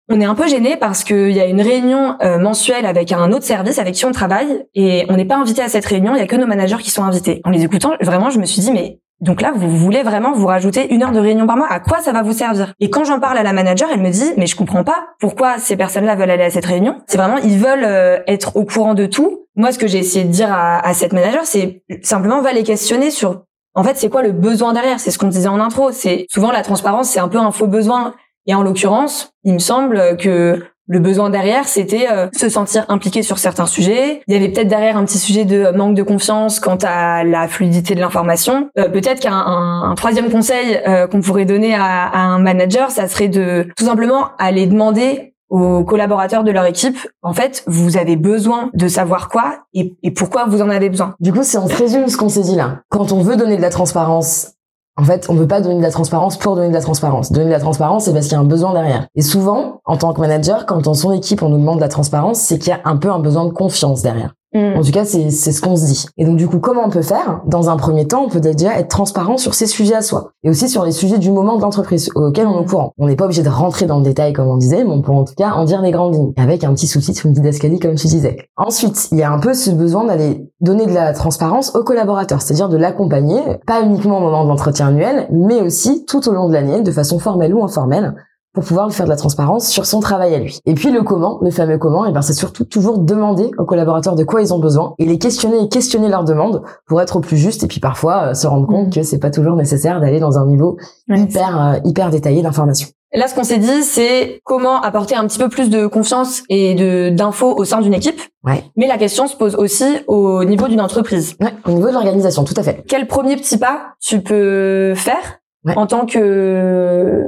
on 0.09 0.21
est 0.21 0.25
un 0.25 0.35
peu 0.35 0.47
gêné 0.47 0.77
parce 0.77 1.05
qu'il 1.05 1.33
y 1.33 1.41
a 1.41 1.47
une 1.47 1.61
réunion 1.61 2.17
euh, 2.23 2.39
mensuelle 2.39 2.87
avec 2.87 3.13
un 3.13 3.33
autre 3.33 3.45
service 3.45 3.79
avec 3.79 3.95
qui 3.95 4.05
on 4.05 4.13
travaille 4.13 4.65
et 4.75 5.05
on 5.09 5.17
n'est 5.17 5.25
pas 5.25 5.37
invité 5.37 5.63
à 5.63 5.69
cette 5.69 5.85
réunion. 5.85 6.15
Il 6.15 6.19
y 6.19 6.23
a 6.23 6.27
que 6.27 6.37
nos 6.37 6.47
managers 6.47 6.79
qui 6.79 6.91
sont 6.91 7.03
invités. 7.03 7.41
En 7.45 7.51
les 7.51 7.65
écoutant, 7.65 7.95
vraiment, 8.01 8.31
je 8.31 8.39
me 8.39 8.45
suis 8.45 8.63
dit 8.63 8.73
mais 8.73 9.01
donc 9.21 9.41
là, 9.41 9.53
vous 9.55 9.71
voulez 9.71 10.03
vraiment 10.03 10.33
vous 10.33 10.47
rajouter 10.47 10.93
une 10.93 11.03
heure 11.03 11.13
de 11.13 11.19
réunion 11.19 11.47
par 11.47 11.57
mois? 11.57 11.69
À 11.71 11.81
quoi 11.81 12.01
ça 12.03 12.13
va 12.13 12.23
vous 12.23 12.35
servir? 12.35 12.75
Et 12.81 12.91
quand 12.91 13.05
j'en 13.05 13.19
parle 13.19 13.39
à 13.39 13.43
la 13.43 13.53
manager, 13.53 13.89
elle 13.93 14.01
me 14.03 14.11
dit 14.11 14.33
mais 14.37 14.47
je 14.47 14.55
comprends 14.55 14.85
pas 14.85 15.07
pourquoi 15.19 15.59
ces 15.59 15.77
personnes-là 15.77 16.15
veulent 16.15 16.31
aller 16.31 16.45
à 16.45 16.51
cette 16.51 16.67
réunion. 16.67 16.99
C'est 17.07 17.17
vraiment 17.17 17.39
ils 17.39 17.59
veulent 17.59 17.85
euh, 17.85 18.19
être 18.27 18.57
au 18.57 18.65
courant 18.65 18.95
de 18.95 19.07
tout. 19.07 19.47
Moi, 19.57 19.73
ce 19.73 19.79
que 19.79 19.87
j'ai 19.87 19.99
essayé 19.99 20.25
de 20.25 20.31
dire 20.31 20.53
à, 20.53 20.87
à 20.87 20.93
cette 20.93 21.15
manager, 21.15 21.47
c'est 21.47 21.83
simplement 22.03 22.43
va 22.43 22.53
les 22.53 22.63
questionner 22.63 23.11
sur 23.11 23.43
en 23.77 23.85
fait, 23.85 23.99
c'est 23.99 24.09
quoi 24.09 24.23
le 24.23 24.33
besoin 24.33 24.73
derrière? 24.73 24.99
C'est 24.99 25.11
ce 25.11 25.19
qu'on 25.19 25.29
disait 25.29 25.49
en 25.49 25.61
intro. 25.61 25.93
C'est 25.93 26.25
souvent 26.31 26.51
la 26.51 26.63
transparence, 26.63 27.11
c'est 27.11 27.21
un 27.21 27.29
peu 27.29 27.39
un 27.39 27.51
faux 27.51 27.67
besoin. 27.67 28.15
Et 28.47 28.55
en 28.55 28.63
l'occurrence, 28.63 29.31
il 29.45 29.55
me 29.55 29.59
semble 29.59 30.17
que 30.19 30.63
le 30.89 31.01
besoin 31.01 31.31
derrière, 31.31 31.67
c'était 31.67 32.07
euh, 32.11 32.29
se 32.37 32.49
sentir 32.49 32.85
impliqué 32.89 33.23
sur 33.23 33.39
certains 33.39 33.67
sujets. 33.67 34.23
Il 34.29 34.35
y 34.35 34.37
avait 34.37 34.49
peut-être 34.51 34.69
derrière 34.69 34.97
un 34.97 35.05
petit 35.05 35.19
sujet 35.19 35.45
de 35.45 35.77
manque 35.77 35.97
de 35.97 36.03
confiance 36.03 36.61
quant 36.61 36.79
à 36.83 37.25
la 37.25 37.49
fluidité 37.49 37.95
de 37.95 38.01
l'information. 38.01 38.71
Euh, 38.79 38.89
peut-être 38.89 39.21
qu'un 39.21 39.35
un, 39.35 39.95
troisième 39.97 40.31
conseil 40.31 40.81
euh, 40.87 41.09
qu'on 41.09 41.21
pourrait 41.21 41.45
donner 41.45 41.75
à, 41.75 42.17
un 42.17 42.39
manager, 42.39 42.91
ça 42.91 43.09
serait 43.09 43.29
de 43.29 43.67
tout 43.77 43.85
simplement 43.85 44.29
aller 44.39 44.67
demander 44.67 45.35
aux 45.49 45.85
collaborateurs 45.85 46.43
de 46.43 46.51
leur 46.51 46.65
équipe, 46.65 46.99
en 47.23 47.33
fait, 47.33 47.63
vous 47.69 47.97
avez 47.97 48.17
besoin 48.17 48.71
de 48.75 48.89
savoir 48.89 49.29
quoi 49.29 49.61
et, 49.75 49.97
pourquoi 50.11 50.47
vous 50.47 50.61
en 50.61 50.71
avez 50.71 50.91
besoin. 50.91 51.15
Du 51.21 51.33
coup, 51.33 51.45
si 51.45 51.57
on 51.57 51.67
résume 51.67 52.09
ce 52.09 52.17
qu'on 52.17 52.29
s'est 52.29 52.43
dit 52.43 52.57
là, 52.57 52.81
quand 52.89 53.13
on 53.13 53.23
veut 53.23 53.37
donner 53.37 53.57
de 53.57 53.63
la 53.63 53.71
transparence 53.71 54.56
en 54.99 55.05
fait, 55.05 55.27
on 55.29 55.35
ne 55.35 55.41
veut 55.41 55.47
pas 55.47 55.61
donner 55.61 55.77
de 55.77 55.83
la 55.83 55.91
transparence 55.91 56.39
pour 56.39 56.57
donner 56.57 56.69
de 56.69 56.75
la 56.75 56.81
transparence. 56.81 57.31
Donner 57.31 57.47
de 57.47 57.51
la 57.51 57.61
transparence, 57.61 58.05
c'est 58.05 58.13
parce 58.13 58.27
qu'il 58.27 58.33
y 58.33 58.37
a 58.37 58.41
un 58.41 58.45
besoin 58.45 58.73
derrière. 58.73 59.07
Et 59.15 59.23
souvent, 59.23 59.81
en 59.85 59.99
tant 59.99 60.15
que 60.15 60.21
manager, 60.21 60.65
quand 60.65 60.81
dans 60.81 60.95
son 60.95 61.13
équipe, 61.13 61.43
on 61.43 61.51
nous 61.51 61.59
demande 61.59 61.77
de 61.77 61.83
la 61.83 61.89
transparence, 61.89 62.41
c'est 62.41 62.59
qu'il 62.59 62.71
y 62.71 62.73
a 62.73 62.81
un 62.85 62.97
peu 62.97 63.11
un 63.11 63.19
besoin 63.19 63.45
de 63.45 63.51
confiance 63.51 64.01
derrière. 64.01 64.33
En 64.57 64.83
tout 64.83 64.91
cas, 64.91 65.05
c'est 65.05 65.31
ce 65.31 65.61
qu'on 65.61 65.77
se 65.77 65.87
dit. 65.87 66.07
Et 66.17 66.25
donc, 66.25 66.37
du 66.37 66.49
coup, 66.49 66.59
comment 66.59 66.83
on 66.87 66.91
peut 66.91 67.03
faire? 67.03 67.41
Dans 67.47 67.71
un 67.71 67.77
premier 67.77 68.07
temps, 68.07 68.25
on 68.25 68.29
peut 68.29 68.41
déjà 68.41 68.79
être 68.79 68.89
transparent 68.89 69.37
sur 69.37 69.55
ses 69.55 69.67
sujets 69.67 69.95
à 69.95 70.03
soi. 70.03 70.33
Et 70.45 70.51
aussi 70.51 70.69
sur 70.69 70.85
les 70.85 70.93
sujets 70.93 71.19
du 71.19 71.31
moment 71.31 71.57
de 71.57 71.63
l'entreprise 71.63 72.11
auxquels 72.15 72.47
on 72.47 72.59
est 72.59 72.61
au 72.61 72.65
courant. 72.65 72.93
On 72.99 73.07
n'est 73.07 73.17
pas 73.17 73.25
obligé 73.25 73.43
de 73.43 73.49
rentrer 73.49 73.87
dans 73.87 73.99
le 73.99 74.05
détail, 74.05 74.33
comme 74.33 74.49
on 74.49 74.57
disait, 74.57 74.85
mais 74.85 74.91
on 74.91 75.03
peut 75.03 75.13
en 75.13 75.25
tout 75.25 75.35
cas 75.37 75.51
en 75.53 75.65
dire 75.65 75.83
les 75.83 75.91
grandes 75.91 76.15
lignes. 76.15 76.33
Avec 76.37 76.65
un 76.65 76.73
petit 76.75 76.87
sous-titre, 76.87 77.27
une 77.27 77.33
didascalie, 77.33 77.79
comme 77.79 77.95
tu 77.95 78.07
disais. 78.07 78.49
Ensuite, 78.57 79.09
il 79.13 79.19
y 79.19 79.23
a 79.23 79.31
un 79.31 79.39
peu 79.39 79.55
ce 79.55 79.71
besoin 79.71 80.05
d'aller 80.05 80.51
donner 80.61 80.87
de 80.87 80.95
la 80.95 81.13
transparence 81.13 81.75
aux 81.75 81.85
collaborateurs. 81.85 82.43
C'est-à-dire 82.43 82.69
de 82.69 82.77
l'accompagner, 82.77 83.41
pas 83.67 83.83
uniquement 83.83 84.19
au 84.19 84.21
moment 84.21 84.45
de 84.45 84.49
l'entretien 84.49 84.89
annuel, 84.89 85.29
mais 85.31 85.61
aussi 85.61 86.05
tout 86.07 86.29
au 86.29 86.33
long 86.33 86.49
de 86.49 86.53
l'année, 86.53 86.83
de 86.83 86.91
façon 86.91 87.19
formelle 87.19 87.55
ou 87.55 87.63
informelle, 87.63 88.15
pour 88.57 88.65
pouvoir 88.65 88.87
lui 88.87 88.95
faire 88.95 89.05
de 89.05 89.11
la 89.11 89.17
transparence 89.17 89.69
sur 89.69 89.85
son 89.85 90.01
travail 90.01 90.35
à 90.35 90.39
lui. 90.39 90.61
Et 90.65 90.73
puis 90.73 90.91
le 90.91 91.03
comment, 91.03 91.39
le 91.43 91.51
fameux 91.51 91.77
comment, 91.77 92.07
et 92.07 92.09
eh 92.09 92.13
ben 92.13 92.23
c'est 92.23 92.33
surtout 92.33 92.65
toujours 92.65 92.97
demander 92.97 93.51
aux 93.59 93.67
collaborateurs 93.67 94.17
de 94.17 94.25
quoi 94.25 94.41
ils 94.41 94.55
ont 94.55 94.59
besoin 94.59 94.95
et 94.99 95.05
les 95.05 95.19
questionner 95.19 95.63
et 95.63 95.69
questionner 95.69 96.09
leurs 96.09 96.25
demandes 96.25 96.63
pour 96.87 97.03
être 97.03 97.17
au 97.17 97.21
plus 97.21 97.37
juste 97.37 97.65
et 97.65 97.67
puis 97.67 97.81
parfois 97.81 98.29
euh, 98.29 98.35
se 98.35 98.47
rendre 98.47 98.67
compte 98.67 98.87
mm. 98.87 98.91
que 98.91 99.03
c'est 99.03 99.19
pas 99.19 99.31
toujours 99.31 99.57
nécessaire 99.57 100.01
d'aller 100.01 100.21
dans 100.21 100.39
un 100.39 100.47
niveau 100.47 100.79
hyper 101.11 101.61
euh, 101.61 101.79
hyper 101.85 102.09
détaillé 102.09 102.41
d'information. 102.41 102.89
Là, 103.13 103.29
ce 103.29 103.35
qu'on 103.35 103.45
s'est 103.45 103.59
dit, 103.59 103.83
c'est 103.83 104.41
comment 104.43 104.81
apporter 104.81 105.15
un 105.15 105.27
petit 105.27 105.39
peu 105.39 105.51
plus 105.51 105.69
de 105.69 105.87
confiance 105.87 106.43
et 106.49 106.75
de 106.75 107.11
d'infos 107.11 107.55
au 107.55 107.65
sein 107.67 107.83
d'une 107.83 107.95
équipe. 107.95 108.21
Ouais. 108.43 108.65
Mais 108.77 108.87
la 108.87 108.97
question 108.97 109.27
se 109.27 109.37
pose 109.37 109.55
aussi 109.55 109.85
au 110.07 110.45
niveau 110.45 110.67
d'une 110.67 110.81
entreprise. 110.81 111.37
Ouais, 111.43 111.53
au 111.67 111.73
niveau 111.73 111.89
de 111.89 111.93
l'organisation, 111.93 112.45
tout 112.45 112.55
à 112.57 112.63
fait. 112.63 112.85
Quel 112.89 113.07
premier 113.07 113.37
petit 113.37 113.59
pas 113.59 113.93
tu 114.01 114.23
peux 114.23 114.95
faire 114.95 115.41
en 115.75 115.87
tant 115.87 116.07
que 116.07 117.23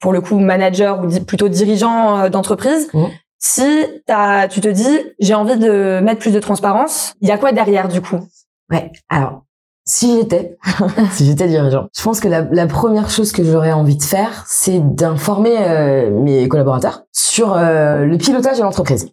pour 0.00 0.12
le 0.12 0.20
coup 0.20 0.38
manager 0.38 1.04
ou 1.04 1.08
plutôt 1.24 1.48
dirigeant 1.48 2.18
euh, 2.18 2.28
d'entreprise, 2.28 2.88
mmh. 2.92 3.04
si 3.38 3.84
as, 4.08 4.48
tu 4.48 4.60
te 4.60 4.68
dis 4.68 4.98
j'ai 5.18 5.34
envie 5.34 5.58
de 5.58 6.00
mettre 6.00 6.20
plus 6.20 6.32
de 6.32 6.40
transparence, 6.40 7.14
il 7.20 7.28
y 7.28 7.32
a 7.32 7.38
quoi 7.38 7.52
derrière 7.52 7.88
du 7.88 8.00
coup? 8.00 8.20
Ouais, 8.70 8.92
alors 9.08 9.42
si 9.88 10.18
j'étais, 10.18 10.58
si 11.12 11.24
j'étais 11.24 11.48
dirigeant, 11.48 11.88
je 11.96 12.02
pense 12.02 12.20
que 12.20 12.28
la, 12.28 12.42
la 12.42 12.66
première 12.66 13.08
chose 13.10 13.32
que 13.32 13.42
j'aurais 13.42 13.72
envie 13.72 13.96
de 13.96 14.02
faire, 14.02 14.44
c'est 14.46 14.80
d'informer 14.80 15.56
euh, 15.58 16.10
mes 16.10 16.46
collaborateurs 16.46 17.04
sur 17.12 17.54
euh, 17.54 18.04
le 18.04 18.18
pilotage 18.18 18.58
de 18.58 18.62
l'entreprise. 18.62 19.08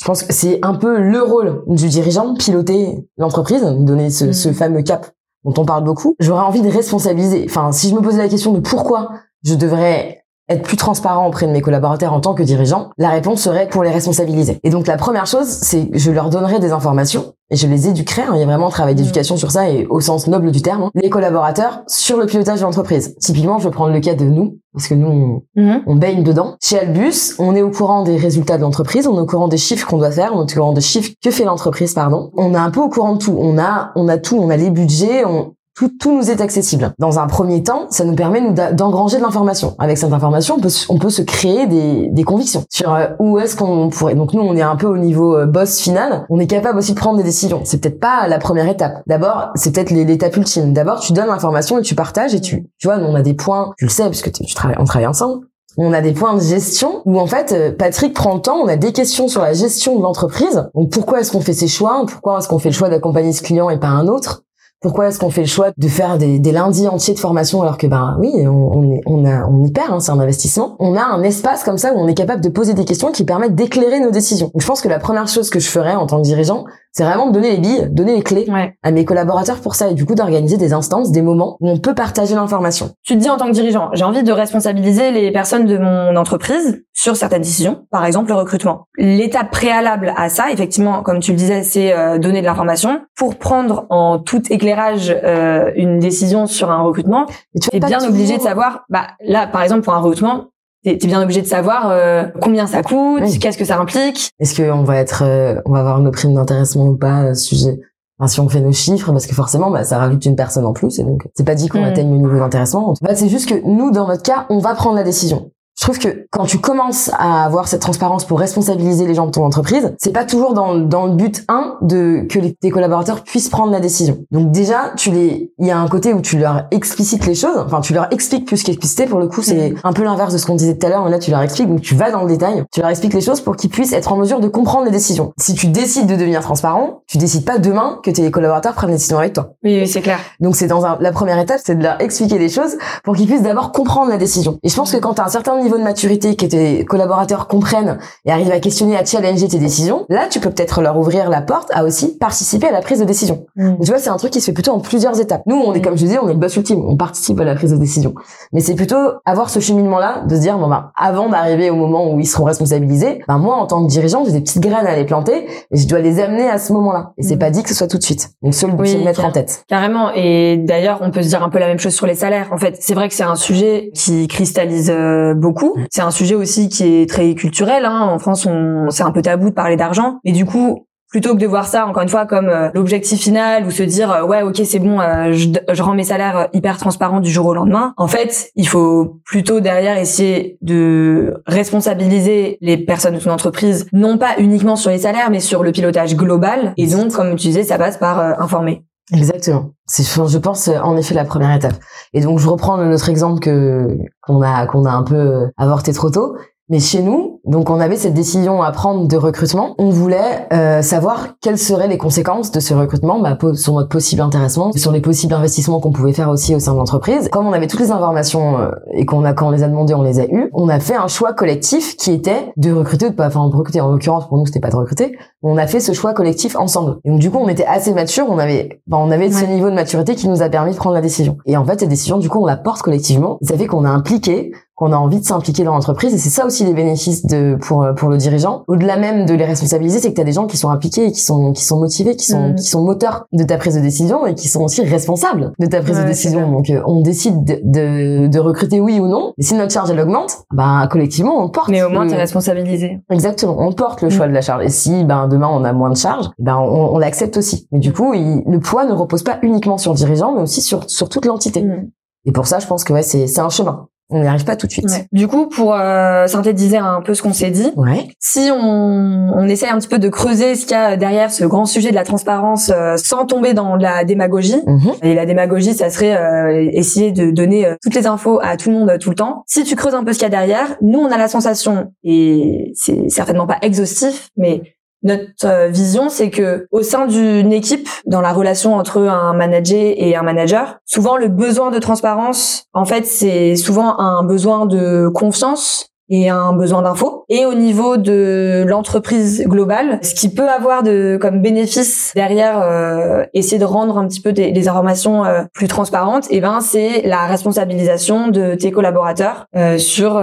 Je 0.00 0.04
pense 0.04 0.22
que 0.22 0.32
c'est 0.32 0.58
un 0.62 0.74
peu 0.74 0.98
le 0.98 1.22
rôle 1.22 1.62
du 1.68 1.88
dirigeant, 1.88 2.34
piloter 2.34 3.06
l'entreprise, 3.16 3.62
donner 3.62 4.10
ce, 4.10 4.32
ce 4.32 4.48
mmh. 4.48 4.54
fameux 4.54 4.82
cap 4.82 5.06
dont 5.44 5.54
on 5.58 5.66
parle 5.66 5.84
beaucoup. 5.84 6.16
J'aurais 6.18 6.42
envie 6.42 6.62
de 6.62 6.70
responsabiliser. 6.70 7.44
Enfin, 7.48 7.70
si 7.70 7.90
je 7.90 7.94
me 7.94 8.00
posais 8.00 8.18
la 8.18 8.28
question 8.28 8.52
de 8.52 8.60
pourquoi 8.60 9.10
je 9.44 9.54
devrais 9.54 10.23
être 10.48 10.62
plus 10.62 10.76
transparent 10.76 11.26
auprès 11.26 11.46
de 11.46 11.52
mes 11.52 11.60
collaborateurs 11.60 12.12
en 12.12 12.20
tant 12.20 12.34
que 12.34 12.42
dirigeant, 12.42 12.90
la 12.98 13.08
réponse 13.08 13.40
serait 13.40 13.68
pour 13.68 13.82
les 13.82 13.90
responsabiliser. 13.90 14.60
Et 14.62 14.70
donc 14.70 14.86
la 14.86 14.96
première 14.96 15.26
chose, 15.26 15.46
c'est 15.46 15.88
je 15.92 16.10
leur 16.10 16.28
donnerai 16.30 16.58
des 16.58 16.72
informations 16.72 17.34
et 17.50 17.56
je 17.56 17.66
les 17.66 17.88
éduquerai. 17.88 18.22
Hein, 18.22 18.32
il 18.34 18.40
y 18.40 18.42
a 18.42 18.46
vraiment 18.46 18.66
un 18.66 18.70
travail 18.70 18.94
d'éducation 18.94 19.36
sur 19.36 19.50
ça 19.50 19.70
et 19.70 19.86
au 19.86 20.00
sens 20.00 20.26
noble 20.26 20.50
du 20.50 20.60
terme. 20.60 20.84
Hein, 20.84 20.90
les 20.94 21.08
collaborateurs 21.08 21.82
sur 21.86 22.18
le 22.18 22.26
pilotage 22.26 22.60
de 22.60 22.64
l'entreprise. 22.64 23.16
Typiquement, 23.20 23.58
je 23.58 23.68
vais 23.68 23.74
prendre 23.74 23.92
le 23.92 24.00
cas 24.00 24.14
de 24.14 24.24
nous 24.24 24.58
parce 24.74 24.88
que 24.88 24.94
nous, 24.94 25.42
on, 25.56 25.60
mhm. 25.60 25.98
baigne 25.98 26.22
dedans. 26.24 26.56
Chez 26.60 26.80
Albus, 26.80 27.36
on 27.38 27.54
est 27.54 27.62
au 27.62 27.70
courant 27.70 28.02
des 28.02 28.16
résultats 28.16 28.56
de 28.56 28.62
l'entreprise, 28.62 29.06
on 29.06 29.16
est 29.16 29.20
au 29.20 29.26
courant 29.26 29.48
des 29.48 29.56
chiffres 29.56 29.86
qu'on 29.86 29.98
doit 29.98 30.10
faire, 30.10 30.32
on 30.34 30.40
est 30.40 30.52
au 30.52 30.60
courant 30.60 30.72
des 30.72 30.80
chiffres 30.80 31.12
que 31.22 31.30
fait 31.30 31.44
l'entreprise, 31.44 31.94
pardon. 31.94 32.32
On 32.36 32.54
est 32.54 32.58
un 32.58 32.70
peu 32.70 32.80
au 32.80 32.88
courant 32.88 33.14
de 33.14 33.18
tout. 33.18 33.36
On 33.38 33.56
a, 33.56 33.92
on 33.94 34.08
a 34.08 34.18
tout, 34.18 34.36
on 34.36 34.50
a 34.50 34.56
les 34.56 34.70
budgets, 34.70 35.24
on, 35.24 35.54
tout, 35.74 35.90
tout 36.00 36.16
nous 36.16 36.30
est 36.30 36.40
accessible. 36.40 36.92
Dans 36.98 37.18
un 37.18 37.26
premier 37.26 37.62
temps, 37.62 37.86
ça 37.90 38.04
nous 38.04 38.14
permet 38.14 38.40
d'engranger 38.72 39.18
de 39.18 39.22
l'information. 39.22 39.74
Avec 39.78 39.98
cette 39.98 40.12
information, 40.12 40.56
on 40.56 40.60
peut, 40.60 40.72
on 40.88 40.98
peut 40.98 41.10
se 41.10 41.22
créer 41.22 41.66
des, 41.66 42.08
des 42.08 42.24
convictions 42.24 42.64
sur 42.70 42.94
euh, 42.94 43.06
où 43.18 43.38
est-ce 43.38 43.56
qu'on 43.56 43.90
pourrait. 43.90 44.14
Donc 44.14 44.32
nous, 44.34 44.42
on 44.42 44.56
est 44.56 44.62
un 44.62 44.76
peu 44.76 44.86
au 44.86 44.98
niveau 44.98 45.36
euh, 45.36 45.46
boss 45.46 45.80
final. 45.80 46.26
On 46.30 46.38
est 46.38 46.46
capable 46.46 46.78
aussi 46.78 46.92
de 46.92 46.98
prendre 46.98 47.18
des 47.18 47.24
décisions. 47.24 47.62
C'est 47.64 47.80
peut-être 47.80 48.00
pas 48.00 48.28
la 48.28 48.38
première 48.38 48.68
étape. 48.68 49.02
D'abord, 49.06 49.50
c'est 49.54 49.72
peut-être 49.72 49.90
l'étape 49.90 50.36
ultime. 50.36 50.72
D'abord, 50.72 51.00
tu 51.00 51.12
donnes 51.12 51.26
l'information 51.26 51.78
et 51.78 51.82
tu 51.82 51.94
partages 51.94 52.34
et 52.34 52.40
tu, 52.40 52.68
tu 52.78 52.86
vois, 52.86 52.98
on 52.98 53.14
a 53.14 53.22
des 53.22 53.34
points. 53.34 53.72
Tu 53.76 53.84
le 53.84 53.90
sais 53.90 54.08
puisque 54.08 54.30
tu 54.32 54.54
travailles, 54.54 54.76
on 54.78 54.84
travaille 54.84 55.08
ensemble. 55.08 55.46
On 55.76 55.92
a 55.92 56.00
des 56.00 56.12
points 56.12 56.34
de 56.34 56.40
gestion 56.40 57.02
où 57.04 57.18
en 57.18 57.26
fait 57.26 57.50
euh, 57.52 57.72
Patrick 57.76 58.14
prend 58.14 58.34
le 58.36 58.40
temps, 58.40 58.58
on 58.58 58.68
a 58.68 58.76
des 58.76 58.92
questions 58.92 59.26
sur 59.26 59.42
la 59.42 59.54
gestion 59.54 59.96
de 59.96 60.02
l'entreprise. 60.02 60.68
Donc 60.72 60.90
pourquoi 60.90 61.20
est-ce 61.20 61.32
qu'on 61.32 61.40
fait 61.40 61.52
ces 61.52 61.66
choix? 61.66 62.04
Pourquoi 62.06 62.38
est-ce 62.38 62.46
qu'on 62.46 62.60
fait 62.60 62.68
le 62.68 62.74
choix 62.76 62.88
d'accompagner 62.88 63.32
ce 63.32 63.42
client 63.42 63.68
et 63.70 63.78
pas 63.78 63.88
un 63.88 64.06
autre? 64.06 64.43
Pourquoi 64.84 65.08
est-ce 65.08 65.18
qu'on 65.18 65.30
fait 65.30 65.40
le 65.40 65.46
choix 65.46 65.70
de 65.78 65.88
faire 65.88 66.18
des, 66.18 66.52
lundis 66.52 66.86
entiers 66.86 67.14
de 67.14 67.18
formation 67.18 67.62
alors 67.62 67.78
que 67.78 67.86
ben 67.86 68.18
oui, 68.20 68.46
on, 68.46 69.24
a, 69.24 69.46
on 69.46 69.64
y 69.64 69.72
perd, 69.72 69.94
hein, 69.94 69.98
c'est 69.98 70.12
un 70.12 70.20
investissement. 70.20 70.76
On 70.78 70.94
a 70.94 71.02
un 71.02 71.22
espace 71.22 71.64
comme 71.64 71.78
ça 71.78 71.94
où 71.94 71.96
on 71.96 72.06
est 72.06 72.12
capable 72.12 72.42
de 72.42 72.50
poser 72.50 72.74
des 72.74 72.84
questions 72.84 73.10
qui 73.10 73.24
permettent 73.24 73.54
d'éclairer 73.54 73.98
nos 74.00 74.10
décisions. 74.10 74.50
Je 74.54 74.66
pense 74.66 74.82
que 74.82 74.88
la 74.90 74.98
première 74.98 75.26
chose 75.26 75.48
que 75.48 75.58
je 75.58 75.70
ferais 75.70 75.94
en 75.94 76.06
tant 76.06 76.18
que 76.18 76.24
dirigeant, 76.24 76.66
c'est 76.96 77.02
vraiment 77.02 77.26
de 77.26 77.32
donner 77.32 77.50
les 77.50 77.58
billes, 77.58 77.88
donner 77.90 78.14
les 78.14 78.22
clés 78.22 78.46
à 78.84 78.90
mes 78.92 79.04
collaborateurs 79.04 79.60
pour 79.60 79.74
ça 79.74 79.88
et 79.90 79.94
du 79.94 80.06
coup 80.06 80.14
d'organiser 80.14 80.56
des 80.56 80.72
instances, 80.72 81.10
des 81.10 81.22
moments 81.22 81.56
où 81.60 81.68
on 81.68 81.78
peut 81.78 81.94
partager 81.94 82.36
l'information. 82.36 82.92
Tu 83.02 83.14
te 83.14 83.18
dis 83.18 83.28
en 83.28 83.36
tant 83.36 83.46
que 83.46 83.52
dirigeant, 83.52 83.90
j'ai 83.94 84.04
envie 84.04 84.22
de 84.22 84.30
responsabiliser 84.30 85.10
les 85.10 85.32
personnes 85.32 85.66
de 85.66 85.76
mon 85.76 86.14
entreprise 86.14 86.84
sur 86.92 87.16
certaines 87.16 87.42
décisions, 87.42 87.84
par 87.90 88.04
exemple 88.04 88.28
le 88.28 88.36
recrutement. 88.36 88.86
L'étape 88.96 89.50
préalable 89.50 90.14
à 90.16 90.28
ça, 90.28 90.52
effectivement, 90.52 91.02
comme 91.02 91.18
tu 91.18 91.32
le 91.32 91.36
disais, 91.36 91.64
c'est 91.64 91.92
euh, 91.92 92.18
donner 92.18 92.40
de 92.42 92.46
l'information 92.46 93.00
pour 93.16 93.34
prendre 93.36 93.86
en 93.90 94.20
tout 94.20 94.42
éclairage 94.52 95.12
euh, 95.24 95.72
une 95.74 95.98
décision 95.98 96.46
sur 96.46 96.70
un 96.70 96.82
recrutement. 96.82 97.26
Tu 97.60 97.70
es 97.72 97.80
bien 97.80 98.06
obligé 98.08 98.36
de 98.36 98.42
savoir, 98.42 98.84
bah 98.88 99.08
là 99.20 99.48
par 99.48 99.62
exemple 99.62 99.82
pour 99.82 99.94
un 99.94 99.98
recrutement, 99.98 100.44
t'es 100.84 100.98
es 101.02 101.06
bien 101.06 101.22
obligé 101.22 101.42
de 101.42 101.46
savoir 101.46 101.90
euh, 101.90 102.24
combien 102.40 102.66
ça 102.66 102.82
coûte, 102.82 103.22
qu'est-ce 103.40 103.58
que 103.58 103.64
ça 103.64 103.78
implique. 103.78 104.30
Est-ce 104.38 104.60
qu'on 104.60 104.84
va 104.84 104.98
être, 104.98 105.22
euh, 105.24 105.60
on 105.64 105.72
va 105.72 105.80
avoir 105.80 105.98
nos 105.98 106.10
primes 106.10 106.34
d'intéressement 106.34 106.86
ou 106.86 106.96
pas, 106.96 107.24
euh, 107.24 107.34
sujet. 107.34 107.80
Enfin, 108.18 108.28
si 108.28 108.38
on 108.38 108.48
fait 108.48 108.60
nos 108.60 108.72
chiffres, 108.72 109.10
parce 109.10 109.26
que 109.26 109.34
forcément, 109.34 109.70
bah, 109.70 109.82
ça 109.82 109.98
rajoute 109.98 110.24
une 110.24 110.36
personne 110.36 110.64
en 110.64 110.72
plus, 110.72 110.98
et 111.00 111.02
donc 111.02 111.26
c'est 111.34 111.44
pas 111.44 111.56
dit 111.56 111.68
qu'on 111.68 111.80
mm. 111.80 111.84
atteigne 111.84 112.10
le 112.12 112.18
niveau 112.18 112.38
d'intéressement. 112.38 112.94
Bah, 113.02 113.16
c'est 113.16 113.28
juste 113.28 113.48
que 113.48 113.66
nous, 113.66 113.90
dans 113.90 114.06
notre 114.06 114.22
cas, 114.22 114.46
on 114.50 114.58
va 114.58 114.74
prendre 114.74 114.96
la 114.96 115.02
décision 115.02 115.50
je 115.76 115.82
trouve 115.82 115.98
que 115.98 116.26
quand 116.30 116.44
tu 116.44 116.58
commences 116.58 117.10
à 117.18 117.44
avoir 117.44 117.66
cette 117.66 117.80
transparence 117.80 118.24
pour 118.24 118.38
responsabiliser 118.38 119.06
les 119.06 119.14
gens 119.14 119.26
de 119.26 119.32
ton 119.32 119.44
entreprise, 119.44 119.92
c'est 119.98 120.12
pas 120.12 120.24
toujours 120.24 120.54
dans, 120.54 120.76
dans 120.76 121.06
le 121.06 121.12
but 121.12 121.44
un 121.48 121.76
de 121.82 122.26
que 122.28 122.38
les, 122.38 122.54
tes 122.54 122.70
collaborateurs 122.70 123.24
puissent 123.24 123.48
prendre 123.48 123.72
la 123.72 123.80
décision. 123.80 124.18
Donc 124.30 124.52
déjà, 124.52 124.92
tu 124.96 125.10
les, 125.10 125.52
il 125.58 125.66
y 125.66 125.72
a 125.72 125.78
un 125.78 125.88
côté 125.88 126.14
où 126.14 126.20
tu 126.20 126.38
leur 126.38 126.66
explicites 126.70 127.26
les 127.26 127.34
choses, 127.34 127.58
enfin 127.58 127.80
tu 127.80 127.92
leur 127.92 128.12
expliques 128.12 128.46
plus 128.46 128.62
qu'expliciter. 128.62 129.06
Pour 129.06 129.18
le 129.18 129.26
coup, 129.26 129.42
c'est 129.42 129.70
mm. 129.70 129.76
un 129.82 129.92
peu 129.92 130.04
l'inverse 130.04 130.32
de 130.32 130.38
ce 130.38 130.46
qu'on 130.46 130.54
disait 130.54 130.76
tout 130.78 130.86
à 130.86 130.90
l'heure. 130.90 131.08
Là, 131.08 131.18
tu 131.18 131.32
leur 131.32 131.42
expliques, 131.42 131.68
donc 131.68 131.80
tu 131.80 131.96
vas 131.96 132.12
dans 132.12 132.22
le 132.22 132.28
détail, 132.28 132.64
tu 132.72 132.80
leur 132.80 132.90
expliques 132.90 133.14
les 133.14 133.20
choses 133.20 133.40
pour 133.40 133.56
qu'ils 133.56 133.70
puissent 133.70 133.92
être 133.92 134.12
en 134.12 134.16
mesure 134.16 134.38
de 134.38 134.48
comprendre 134.48 134.84
les 134.84 134.92
décisions. 134.92 135.32
Si 135.38 135.54
tu 135.54 135.66
décides 135.66 136.06
de 136.06 136.14
devenir 136.14 136.40
transparent, 136.40 137.02
tu 137.08 137.18
décides 137.18 137.44
pas 137.44 137.58
demain 137.58 137.98
que 138.04 138.10
tes 138.12 138.30
collaborateurs 138.30 138.74
prennent 138.74 138.90
des 138.90 138.96
décisions 138.96 139.18
avec 139.18 139.32
toi. 139.32 139.54
Oui, 139.64 139.88
c'est 139.88 140.02
clair. 140.02 140.20
Donc 140.38 140.54
c'est 140.54 140.68
dans 140.68 140.84
un, 140.84 140.98
la 141.00 141.10
première 141.10 141.38
étape, 141.38 141.60
c'est 141.64 141.74
de 141.74 141.82
leur 141.82 142.00
expliquer 142.00 142.38
les 142.38 142.48
choses 142.48 142.76
pour 143.02 143.16
qu'ils 143.16 143.26
puissent 143.26 143.42
d'abord 143.42 143.72
comprendre 143.72 144.10
la 144.10 144.18
décision. 144.18 144.58
Et 144.62 144.68
je 144.68 144.76
pense 144.76 144.92
que 144.92 144.98
quand 144.98 145.14
tu 145.14 145.20
as 145.20 145.24
un 145.24 145.28
certain 145.28 145.63
niveau 145.64 145.78
de 145.78 145.82
maturité, 145.82 146.36
que 146.36 146.46
tes 146.46 146.84
collaborateurs 146.84 147.48
comprennent 147.48 147.98
et 148.24 148.30
arrivent 148.30 148.52
à 148.52 148.60
questionner, 148.60 148.96
à 148.96 149.04
challenger 149.04 149.48
tes 149.48 149.58
décisions, 149.58 150.06
là, 150.08 150.28
tu 150.30 150.40
peux 150.40 150.50
peut-être 150.50 150.80
leur 150.80 150.98
ouvrir 150.98 151.28
la 151.28 151.42
porte 151.42 151.70
à 151.72 151.84
aussi 151.84 152.16
participer 152.18 152.68
à 152.68 152.72
la 152.72 152.80
prise 152.80 153.00
de 153.00 153.04
décision. 153.04 153.46
Mm. 153.56 153.74
Tu 153.82 153.90
vois, 153.90 153.98
c'est 153.98 154.10
un 154.10 154.16
truc 154.16 154.32
qui 154.32 154.40
se 154.40 154.46
fait 154.46 154.52
plutôt 154.52 154.72
en 154.72 154.80
plusieurs 154.80 155.20
étapes. 155.20 155.42
Nous, 155.46 155.56
on 155.56 155.74
est, 155.74 155.78
mm. 155.78 155.82
comme 155.82 155.96
je 155.96 156.04
disais, 156.04 156.18
on 156.18 156.28
est 156.28 156.34
le 156.34 156.38
boss 156.38 156.56
ultime, 156.56 156.84
on 156.86 156.96
participe 156.96 157.40
à 157.40 157.44
la 157.44 157.54
prise 157.54 157.70
de 157.70 157.76
décision. 157.76 158.14
Mais 158.52 158.60
c'est 158.60 158.74
plutôt 158.74 158.96
avoir 159.24 159.50
ce 159.50 159.60
cheminement-là, 159.60 160.24
de 160.28 160.36
se 160.36 160.40
dire, 160.40 160.58
bon, 160.58 160.68
ben, 160.68 160.90
avant 160.96 161.28
d'arriver 161.28 161.70
au 161.70 161.76
moment 161.76 162.12
où 162.12 162.20
ils 162.20 162.26
seront 162.26 162.44
responsabilisés, 162.44 163.22
ben, 163.26 163.38
moi, 163.38 163.56
en 163.56 163.66
tant 163.66 163.84
que 163.84 163.90
dirigeant, 163.90 164.24
j'ai 164.24 164.32
des 164.32 164.40
petites 164.40 164.62
graines 164.62 164.86
à 164.86 164.96
les 164.96 165.04
planter 165.04 165.46
et 165.70 165.76
je 165.76 165.88
dois 165.88 166.00
les 166.00 166.20
amener 166.20 166.48
à 166.48 166.58
ce 166.58 166.72
moment-là. 166.72 167.12
Et 167.18 167.22
c'est 167.22 167.36
mm. 167.36 167.38
pas 167.38 167.50
dit 167.50 167.62
que 167.62 167.68
ce 167.68 167.74
soit 167.74 167.88
tout 167.88 167.98
de 167.98 168.04
suite. 168.04 168.30
Donc, 168.42 168.54
seul 168.54 168.70
oui, 168.78 168.94
le 168.96 169.04
mettre 169.04 169.24
en 169.24 169.32
tête. 169.32 169.64
Carrément. 169.68 170.10
Et 170.14 170.58
d'ailleurs, 170.58 170.98
on 171.02 171.10
peut 171.10 171.22
se 171.22 171.28
dire 171.28 171.42
un 171.42 171.48
peu 171.48 171.58
la 171.58 171.66
même 171.66 171.78
chose 171.78 171.94
sur 171.94 172.06
les 172.06 172.14
salaires. 172.14 172.48
En 172.52 172.58
fait, 172.58 172.76
c'est 172.80 172.94
vrai 172.94 173.08
que 173.08 173.14
c'est 173.14 173.24
un 173.24 173.36
sujet 173.36 173.90
qui 173.94 174.28
cristallise 174.28 174.90
euh, 174.90 175.34
beaucoup. 175.54 175.76
C'est 175.90 176.02
un 176.02 176.10
sujet 176.10 176.34
aussi 176.34 176.68
qui 176.68 176.84
est 176.84 177.08
très 177.08 177.34
culturel. 177.34 177.84
Hein. 177.84 178.00
En 178.00 178.18
France, 178.18 178.46
on, 178.46 178.90
c'est 178.90 179.02
un 179.02 179.12
peu 179.12 179.22
tabou 179.22 179.50
de 179.50 179.54
parler 179.54 179.76
d'argent. 179.76 180.18
Et 180.24 180.32
du 180.32 180.44
coup, 180.44 180.86
plutôt 181.14 181.34
que 181.34 181.40
de 181.40 181.46
voir 181.46 181.68
ça 181.68 181.86
encore 181.86 182.02
une 182.02 182.08
fois 182.08 182.26
comme 182.26 182.48
euh, 182.48 182.70
l'objectif 182.74 183.20
final 183.20 183.64
ou 183.64 183.70
se 183.70 183.84
dire 183.84 184.10
euh, 184.10 184.24
ouais 184.24 184.42
ok 184.42 184.62
c'est 184.64 184.80
bon 184.80 185.00
euh, 185.00 185.32
je, 185.32 185.48
je, 185.72 185.80
rends 185.80 185.94
mes 185.94 186.02
salaires 186.02 186.48
hyper 186.52 186.76
transparents 186.76 187.20
du 187.20 187.30
jour 187.30 187.46
au 187.46 187.54
lendemain 187.54 187.94
en 187.98 188.08
fait 188.08 188.50
il 188.56 188.66
faut 188.66 189.20
plutôt 189.24 189.60
derrière 189.60 189.96
essayer 189.96 190.58
de 190.60 191.40
responsabiliser 191.46 192.58
les 192.62 192.76
personnes 192.78 193.14
de 193.14 193.20
son 193.20 193.30
entreprise 193.30 193.86
non 193.92 194.18
pas 194.18 194.34
uniquement 194.38 194.74
sur 194.74 194.90
les 194.90 194.98
salaires 194.98 195.30
mais 195.30 195.38
sur 195.38 195.62
le 195.62 195.70
pilotage 195.70 196.16
global 196.16 196.74
et 196.76 196.88
donc 196.88 197.12
comme 197.12 197.36
tu 197.36 197.46
disais 197.46 197.62
ça 197.62 197.78
passe 197.78 197.96
par 197.96 198.18
informer 198.42 198.82
Exactement. 199.12 199.74
C'est, 199.86 200.02
je 200.02 200.38
pense, 200.38 200.68
en 200.68 200.96
effet, 200.96 201.14
la 201.14 201.24
première 201.26 201.54
étape. 201.54 201.74
Et 202.14 202.20
donc, 202.22 202.38
je 202.38 202.48
reprends 202.48 202.78
notre 202.78 203.08
exemple 203.10 203.40
que 203.40 203.98
qu'on 204.22 204.40
a 204.40 204.66
qu'on 204.66 204.86
a 204.86 204.90
un 204.90 205.02
peu 205.02 205.50
avorté 205.58 205.92
trop 205.92 206.10
tôt. 206.10 206.36
Mais 206.74 206.80
chez 206.80 207.02
nous, 207.02 207.40
donc 207.44 207.70
on 207.70 207.78
avait 207.78 207.94
cette 207.94 208.14
décision 208.14 208.60
à 208.60 208.72
prendre 208.72 209.06
de 209.06 209.16
recrutement. 209.16 209.76
On 209.78 209.90
voulait 209.90 210.48
euh, 210.52 210.82
savoir 210.82 211.36
quelles 211.40 211.56
seraient 211.56 211.86
les 211.86 211.98
conséquences 211.98 212.50
de 212.50 212.58
ce 212.58 212.74
recrutement 212.74 213.20
bah, 213.20 213.38
sur 213.54 213.74
notre 213.74 213.88
possible 213.88 214.22
intéressement, 214.22 214.72
sur 214.72 214.90
les 214.90 215.00
possibles 215.00 215.34
investissements 215.34 215.78
qu'on 215.78 215.92
pouvait 215.92 216.12
faire 216.12 216.30
aussi 216.30 216.52
au 216.56 216.58
sein 216.58 216.72
de 216.72 216.78
l'entreprise. 216.78 217.28
Comme 217.28 217.46
on 217.46 217.52
avait 217.52 217.68
toutes 217.68 217.78
les 217.78 217.92
informations 217.92 218.58
euh, 218.58 218.70
et 218.92 219.06
qu'on 219.06 219.24
a 219.24 219.34
quand 219.34 219.46
on 219.46 219.50
les 219.52 219.62
a 219.62 219.68
demandées, 219.68 219.94
on 219.94 220.02
les 220.02 220.18
a 220.18 220.24
eues, 220.24 220.50
on 220.52 220.68
a 220.68 220.80
fait 220.80 220.96
un 220.96 221.06
choix 221.06 221.32
collectif 221.32 221.96
qui 221.96 222.10
était 222.10 222.52
de 222.56 222.72
recruter 222.72 223.06
ou 223.06 223.10
de 223.10 223.14
pas, 223.14 223.28
enfin 223.28 223.48
de 223.48 223.54
recruter. 223.54 223.80
En 223.80 223.92
l'occurrence 223.92 224.26
pour 224.26 224.36
nous 224.36 224.46
c'était 224.46 224.58
pas 224.58 224.70
de 224.70 224.76
recruter. 224.76 225.16
On 225.44 225.56
a 225.56 225.68
fait 225.68 225.78
ce 225.78 225.92
choix 225.92 226.12
collectif 226.12 226.56
ensemble. 226.56 226.96
Et 227.04 227.10
donc 227.10 227.20
du 227.20 227.30
coup 227.30 227.38
on 227.38 227.48
était 227.48 227.66
assez 227.66 227.94
mature, 227.94 228.26
on 228.28 228.38
avait, 228.38 228.80
bah, 228.88 228.96
on 229.00 229.12
avait 229.12 229.30
ce 229.30 229.44
niveau 229.44 229.70
de 229.70 229.76
maturité 229.76 230.16
qui 230.16 230.28
nous 230.28 230.42
a 230.42 230.48
permis 230.48 230.72
de 230.72 230.76
prendre 230.76 230.96
la 230.96 231.02
décision. 231.02 231.36
Et 231.46 231.56
en 231.56 231.64
fait 231.64 231.78
cette 231.78 231.88
décision 231.88 232.18
du 232.18 232.28
coup 232.28 232.42
on 232.42 232.46
la 232.46 232.56
porte 232.56 232.82
collectivement. 232.82 233.38
Ça 233.42 233.56
fait 233.56 233.66
qu'on 233.66 233.84
a 233.84 233.90
impliqué 233.90 234.50
qu'on 234.74 234.92
a 234.92 234.96
envie 234.96 235.20
de 235.20 235.24
s'impliquer 235.24 235.62
dans 235.64 235.72
l'entreprise. 235.74 236.12
Et 236.14 236.18
c'est 236.18 236.30
ça 236.30 236.46
aussi 236.46 236.64
les 236.64 236.74
bénéfices 236.74 237.24
de 237.26 237.56
pour 237.60 237.86
pour 237.96 238.08
le 238.08 238.16
dirigeant. 238.16 238.64
Au-delà 238.66 238.96
même 238.96 239.26
de 239.26 239.34
les 239.34 239.44
responsabiliser 239.44 240.00
c'est 240.00 240.10
que 240.10 240.14
tu 240.16 240.20
as 240.20 240.24
des 240.24 240.32
gens 240.32 240.46
qui 240.46 240.56
sont 240.56 240.70
impliqués 240.70 241.06
et 241.06 241.12
qui 241.12 241.20
sont 241.20 241.52
qui 241.52 241.64
sont 241.64 241.78
motivés 241.78 242.16
qui 242.16 242.26
sont 242.26 242.54
qui 242.54 242.64
sont 242.64 242.82
moteurs 242.82 243.26
de 243.32 243.44
ta 243.44 243.56
prise 243.56 243.76
de 243.76 243.80
décision 243.80 244.26
et 244.26 244.34
qui 244.34 244.48
sont 244.48 244.62
aussi 244.62 244.82
responsables 244.82 245.52
de 245.58 245.66
ta 245.66 245.80
prise 245.80 245.98
de 245.98 246.04
décision. 246.04 246.50
donc 246.50 246.70
euh, 246.70 246.82
on 246.86 247.02
décide 247.02 247.44
de, 247.44 247.60
de, 247.62 248.26
de 248.26 248.38
recruter 248.38 248.80
oui 248.80 248.98
ou 248.98 249.06
non. 249.06 249.32
Mais 249.38 249.44
si 249.44 249.54
notre 249.54 249.72
charge 249.72 249.90
elle 249.90 250.00
augmente 250.00 250.44
ben 250.52 250.88
collectivement 250.90 251.38
on 251.42 251.48
porte 251.48 251.68
mais 251.68 251.82
au 251.82 251.90
moins 251.90 252.06
tu 252.06 252.14
es 252.14 252.16
responsabilisé. 252.16 252.98
Exactement. 253.10 253.56
On 253.58 253.72
porte 253.72 254.02
le 254.02 254.10
choix 254.10 254.26
de 254.26 254.32
la 254.32 254.40
charge. 254.40 254.64
Et 254.64 254.70
si 254.70 255.04
ben 255.04 255.28
demain 255.28 255.48
on 255.50 255.64
a 255.64 255.72
moins 255.72 255.90
de 255.90 255.96
charge 255.96 256.30
ben 256.38 256.56
on, 256.56 256.94
on 256.94 256.98
l'accepte 256.98 257.36
aussi. 257.36 257.68
Mais 257.70 257.78
du 257.78 257.92
coup 257.92 258.12
il, 258.14 258.42
le 258.46 258.58
poids 258.58 258.84
ne 258.84 258.92
repose 258.92 259.22
pas 259.22 259.38
uniquement 259.42 259.78
sur 259.78 259.92
le 259.92 259.96
dirigeant 259.96 260.34
mais 260.34 260.42
aussi 260.42 260.62
sur 260.62 260.88
sur 260.90 261.08
toute 261.08 261.26
l'entité. 261.26 261.62
Mm. 261.62 261.90
et 262.26 262.32
pour 262.32 262.46
ça 262.46 262.58
je 262.58 262.66
pense 262.66 262.84
que 262.84 262.92
ouais 262.92 263.02
c'est 263.02 263.26
c'est 263.26 263.40
un 263.40 263.48
chemin 263.50 263.86
on 264.14 264.20
n'y 264.20 264.28
arrive 264.28 264.44
pas 264.44 264.56
tout 264.56 264.66
de 264.66 264.72
suite. 264.72 264.86
Du 265.12 265.26
coup, 265.26 265.48
pour 265.48 265.74
euh, 265.74 266.26
synthétiser 266.28 266.76
un 266.76 267.00
peu 267.02 267.14
ce 267.14 267.22
qu'on 267.22 267.32
s'est 267.32 267.50
dit, 267.50 267.72
si 268.20 268.48
on, 268.52 269.32
on 269.34 269.48
essaie 269.48 269.68
un 269.68 269.78
petit 269.78 269.88
peu 269.88 269.98
de 269.98 270.08
creuser 270.08 270.54
ce 270.54 270.66
qu'il 270.66 270.76
y 270.76 270.80
a 270.80 270.96
derrière 270.96 271.32
ce 271.32 271.44
grand 271.44 271.66
sujet 271.66 271.90
de 271.90 271.96
la 271.96 272.04
transparence 272.04 272.70
euh, 272.70 272.96
sans 272.96 273.26
tomber 273.26 273.54
dans 273.54 273.74
la 273.74 274.04
démagogie, 274.04 274.62
mhm. 274.66 274.92
et 275.02 275.14
la 275.14 275.26
démagogie, 275.26 275.74
ça 275.74 275.90
serait 275.90 276.16
euh, 276.16 276.70
essayer 276.72 277.10
de 277.10 277.32
donner 277.32 277.74
toutes 277.82 277.94
les 277.94 278.06
infos 278.06 278.38
à 278.42 278.56
tout 278.56 278.70
le 278.70 278.76
monde 278.76 278.96
tout 279.00 279.10
le 279.10 279.16
temps. 279.16 279.42
Si 279.46 279.64
tu 279.64 279.74
creuses 279.74 279.94
un 279.94 280.04
peu 280.04 280.12
ce 280.12 280.18
qu'il 280.18 280.26
y 280.26 280.28
a 280.28 280.30
derrière, 280.30 280.76
nous, 280.80 281.00
on 281.00 281.10
a 281.10 281.18
la 281.18 281.28
sensation, 281.28 281.92
et 282.04 282.72
c'est 282.74 283.08
certainement 283.10 283.46
pas 283.46 283.58
exhaustif, 283.62 284.28
mais 284.36 284.73
notre 285.04 285.46
euh, 285.46 285.68
vision, 285.68 286.08
c'est 286.08 286.30
que 286.30 286.66
au 286.72 286.82
sein 286.82 287.06
d'une 287.06 287.52
équipe, 287.52 287.88
dans 288.06 288.20
la 288.20 288.32
relation 288.32 288.74
entre 288.74 289.02
un 289.02 289.34
manager 289.34 289.94
et 289.96 290.16
un 290.16 290.22
manager, 290.22 290.78
souvent 290.86 291.16
le 291.16 291.28
besoin 291.28 291.70
de 291.70 291.78
transparence, 291.78 292.64
en 292.72 292.86
fait, 292.86 293.06
c'est 293.06 293.54
souvent 293.54 293.98
un 294.00 294.24
besoin 294.24 294.66
de 294.66 295.08
confiance 295.08 295.90
et 296.10 296.28
un 296.28 296.52
besoin 296.52 296.82
d'info. 296.82 297.24
Et 297.28 297.46
au 297.46 297.54
niveau 297.54 297.96
de 297.96 298.64
l'entreprise 298.66 299.42
globale, 299.46 300.00
ce 300.02 300.14
qui 300.14 300.28
peut 300.28 300.48
avoir 300.48 300.82
de 300.82 301.18
comme 301.20 301.40
bénéfice 301.40 302.12
derrière 302.14 302.60
euh, 302.62 303.24
essayer 303.32 303.58
de 303.58 303.64
rendre 303.64 303.96
un 303.96 304.06
petit 304.06 304.20
peu 304.20 304.32
des, 304.32 304.52
des 304.52 304.68
informations 304.68 305.24
euh, 305.24 305.42
plus 305.54 305.68
transparentes, 305.68 306.26
et 306.30 306.36
eh 306.36 306.40
ben 306.40 306.60
c'est 306.60 307.02
la 307.02 307.26
responsabilisation 307.26 308.28
de 308.28 308.54
tes 308.54 308.70
collaborateurs 308.70 309.46
sur 309.78 310.20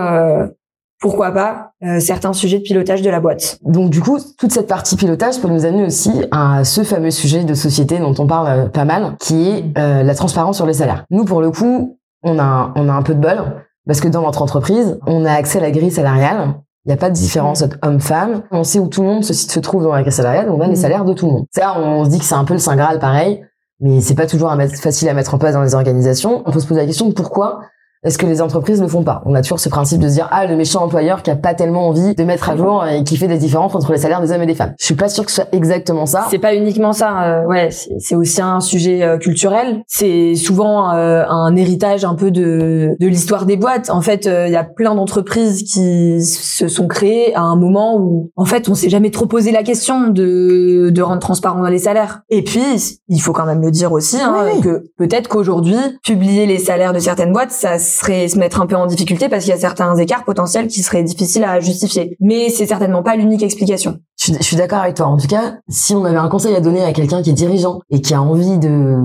pourquoi 1.01 1.31
pas 1.31 1.71
euh, 1.83 1.99
certains 1.99 2.31
sujets 2.31 2.59
de 2.59 2.63
pilotage 2.63 3.01
de 3.01 3.09
la 3.09 3.19
boîte. 3.19 3.57
Donc 3.63 3.89
du 3.89 3.99
coup, 3.99 4.19
toute 4.37 4.51
cette 4.51 4.67
partie 4.67 4.95
pilotage 4.95 5.41
peut 5.41 5.47
nous 5.47 5.65
amener 5.65 5.83
aussi 5.83 6.11
à 6.31 6.63
ce 6.63 6.83
fameux 6.83 7.11
sujet 7.11 7.43
de 7.43 7.53
société 7.55 7.99
dont 7.99 8.13
on 8.19 8.27
parle 8.27 8.47
euh, 8.47 8.65
pas 8.67 8.85
mal, 8.85 9.15
qui 9.19 9.49
est 9.49 9.77
euh, 9.77 10.03
la 10.03 10.15
transparence 10.15 10.57
sur 10.57 10.67
les 10.67 10.73
salaires. 10.73 11.03
Nous, 11.09 11.25
pour 11.25 11.41
le 11.41 11.49
coup, 11.51 11.97
on 12.23 12.39
a, 12.39 12.71
on 12.75 12.87
a 12.87 12.93
un 12.93 13.01
peu 13.01 13.15
de 13.15 13.19
bol, 13.19 13.65
parce 13.87 13.99
que 13.99 14.07
dans 14.07 14.21
notre 14.21 14.43
entreprise, 14.43 14.99
on 15.07 15.25
a 15.25 15.33
accès 15.33 15.57
à 15.57 15.61
la 15.63 15.71
grille 15.71 15.91
salariale. 15.91 16.53
Il 16.85 16.89
n'y 16.89 16.93
a 16.93 16.97
pas 16.97 17.09
de 17.09 17.15
différence 17.15 17.63
homme-femme. 17.81 18.43
On 18.51 18.63
sait 18.63 18.79
où 18.79 18.87
tout 18.87 19.01
le 19.01 19.07
monde 19.07 19.23
se, 19.23 19.33
se 19.33 19.59
trouve 19.59 19.83
dans 19.83 19.93
la 19.93 20.01
grille 20.01 20.13
salariale, 20.13 20.51
on 20.51 20.61
a 20.61 20.67
les 20.67 20.73
mmh. 20.73 20.75
salaires 20.75 21.05
de 21.05 21.13
tout 21.13 21.25
le 21.25 21.31
monde. 21.31 21.45
Ça, 21.51 21.79
on 21.79 22.05
se 22.05 22.11
dit 22.11 22.19
que 22.19 22.25
c'est 22.25 22.35
un 22.35 22.45
peu 22.45 22.53
le 22.53 22.59
Saint 22.59 22.75
Graal 22.75 22.99
pareil, 22.99 23.43
mais 23.79 24.01
c'est 24.01 24.15
pas 24.15 24.27
toujours 24.27 24.53
facile 24.79 25.09
à 25.09 25.15
mettre 25.15 25.33
en 25.33 25.39
place 25.39 25.55
dans 25.55 25.63
les 25.63 25.73
organisations. 25.73 26.43
On 26.45 26.51
peut 26.51 26.59
se 26.59 26.67
poser 26.67 26.81
la 26.81 26.85
question 26.85 27.11
pourquoi 27.11 27.61
est-ce 28.03 28.17
que 28.17 28.25
les 28.25 28.41
entreprises 28.41 28.81
ne 28.81 28.87
font 28.87 29.03
pas 29.03 29.21
On 29.25 29.35
a 29.35 29.43
toujours 29.43 29.59
ce 29.59 29.69
principe 29.69 29.99
de 29.99 30.07
se 30.07 30.13
dire 30.13 30.27
ah 30.31 30.47
le 30.47 30.55
méchant 30.55 30.83
employeur 30.83 31.21
qui 31.21 31.29
a 31.29 31.35
pas 31.35 31.53
tellement 31.53 31.87
envie 31.87 32.15
de 32.15 32.23
mettre 32.23 32.49
à 32.49 32.57
jour 32.57 32.83
et 32.87 33.03
qui 33.03 33.15
fait 33.15 33.27
des 33.27 33.37
différences 33.37 33.75
entre 33.75 33.91
les 33.91 33.99
salaires 33.99 34.21
des 34.21 34.31
hommes 34.31 34.41
et 34.41 34.47
des 34.47 34.55
femmes. 34.55 34.73
Je 34.79 34.85
suis 34.85 34.95
pas 34.95 35.07
sûre 35.07 35.23
que 35.23 35.29
ce 35.29 35.35
soit 35.35 35.49
exactement 35.51 36.07
ça. 36.07 36.25
C'est 36.31 36.39
pas 36.39 36.55
uniquement 36.55 36.93
ça. 36.93 37.23
Euh, 37.23 37.45
ouais, 37.45 37.69
c'est 37.99 38.15
aussi 38.15 38.41
un 38.41 38.59
sujet 38.59 39.03
euh, 39.03 39.19
culturel. 39.19 39.83
C'est 39.85 40.33
souvent 40.33 40.91
euh, 40.93 41.23
un 41.27 41.55
héritage 41.55 42.03
un 42.03 42.15
peu 42.15 42.31
de 42.31 42.95
de 42.99 43.07
l'histoire 43.07 43.45
des 43.45 43.55
boîtes. 43.55 43.91
En 43.91 44.01
fait, 44.01 44.25
il 44.25 44.51
y 44.51 44.55
a 44.55 44.63
plein 44.63 44.95
d'entreprises 44.95 45.61
qui 45.63 46.23
se 46.23 46.67
sont 46.67 46.87
créées 46.87 47.35
à 47.35 47.41
un 47.41 47.55
moment 47.55 47.97
où 47.97 48.31
en 48.35 48.45
fait 48.45 48.67
on 48.67 48.73
s'est 48.73 48.89
jamais 48.89 49.11
trop 49.11 49.27
posé 49.27 49.51
la 49.51 49.61
question 49.61 50.07
de 50.07 50.89
de 50.89 51.01
rendre 51.03 51.19
transparent 51.19 51.61
les 51.67 51.77
salaires. 51.77 52.23
Et 52.29 52.43
puis 52.43 52.63
il 53.07 53.21
faut 53.21 53.31
quand 53.31 53.45
même 53.45 53.61
le 53.61 53.69
dire 53.69 53.91
aussi 53.91 54.19
hein, 54.19 54.45
que 54.63 54.85
peut-être 54.97 55.27
qu'aujourd'hui 55.27 55.77
publier 56.03 56.47
les 56.47 56.57
salaires 56.57 56.93
de 56.93 56.99
certaines 56.99 57.31
boîtes 57.31 57.51
ça 57.51 57.77
serait 57.91 58.27
se 58.27 58.37
mettre 58.37 58.61
un 58.61 58.65
peu 58.65 58.75
en 58.75 58.85
difficulté 58.85 59.29
parce 59.29 59.43
qu'il 59.43 59.53
y 59.53 59.57
a 59.57 59.59
certains 59.59 59.95
écarts 59.97 60.23
potentiels 60.23 60.67
qui 60.67 60.81
seraient 60.81 61.03
difficiles 61.03 61.43
à 61.43 61.59
justifier. 61.59 62.15
Mais 62.19 62.49
c'est 62.49 62.65
certainement 62.65 63.03
pas 63.03 63.15
l'unique 63.15 63.43
explication. 63.43 63.99
Je, 64.19 64.33
suis 64.41 64.57
d'accord 64.57 64.79
avec 64.79 64.95
toi. 64.95 65.07
En 65.07 65.17
tout 65.17 65.27
cas, 65.27 65.55
si 65.67 65.93
on 65.93 66.05
avait 66.05 66.17
un 66.17 66.29
conseil 66.29 66.55
à 66.55 66.61
donner 66.61 66.83
à 66.83 66.93
quelqu'un 66.93 67.21
qui 67.21 67.31
est 67.31 67.33
dirigeant 67.33 67.79
et 67.89 68.01
qui 68.01 68.13
a 68.13 68.21
envie 68.21 68.57
de 68.57 68.97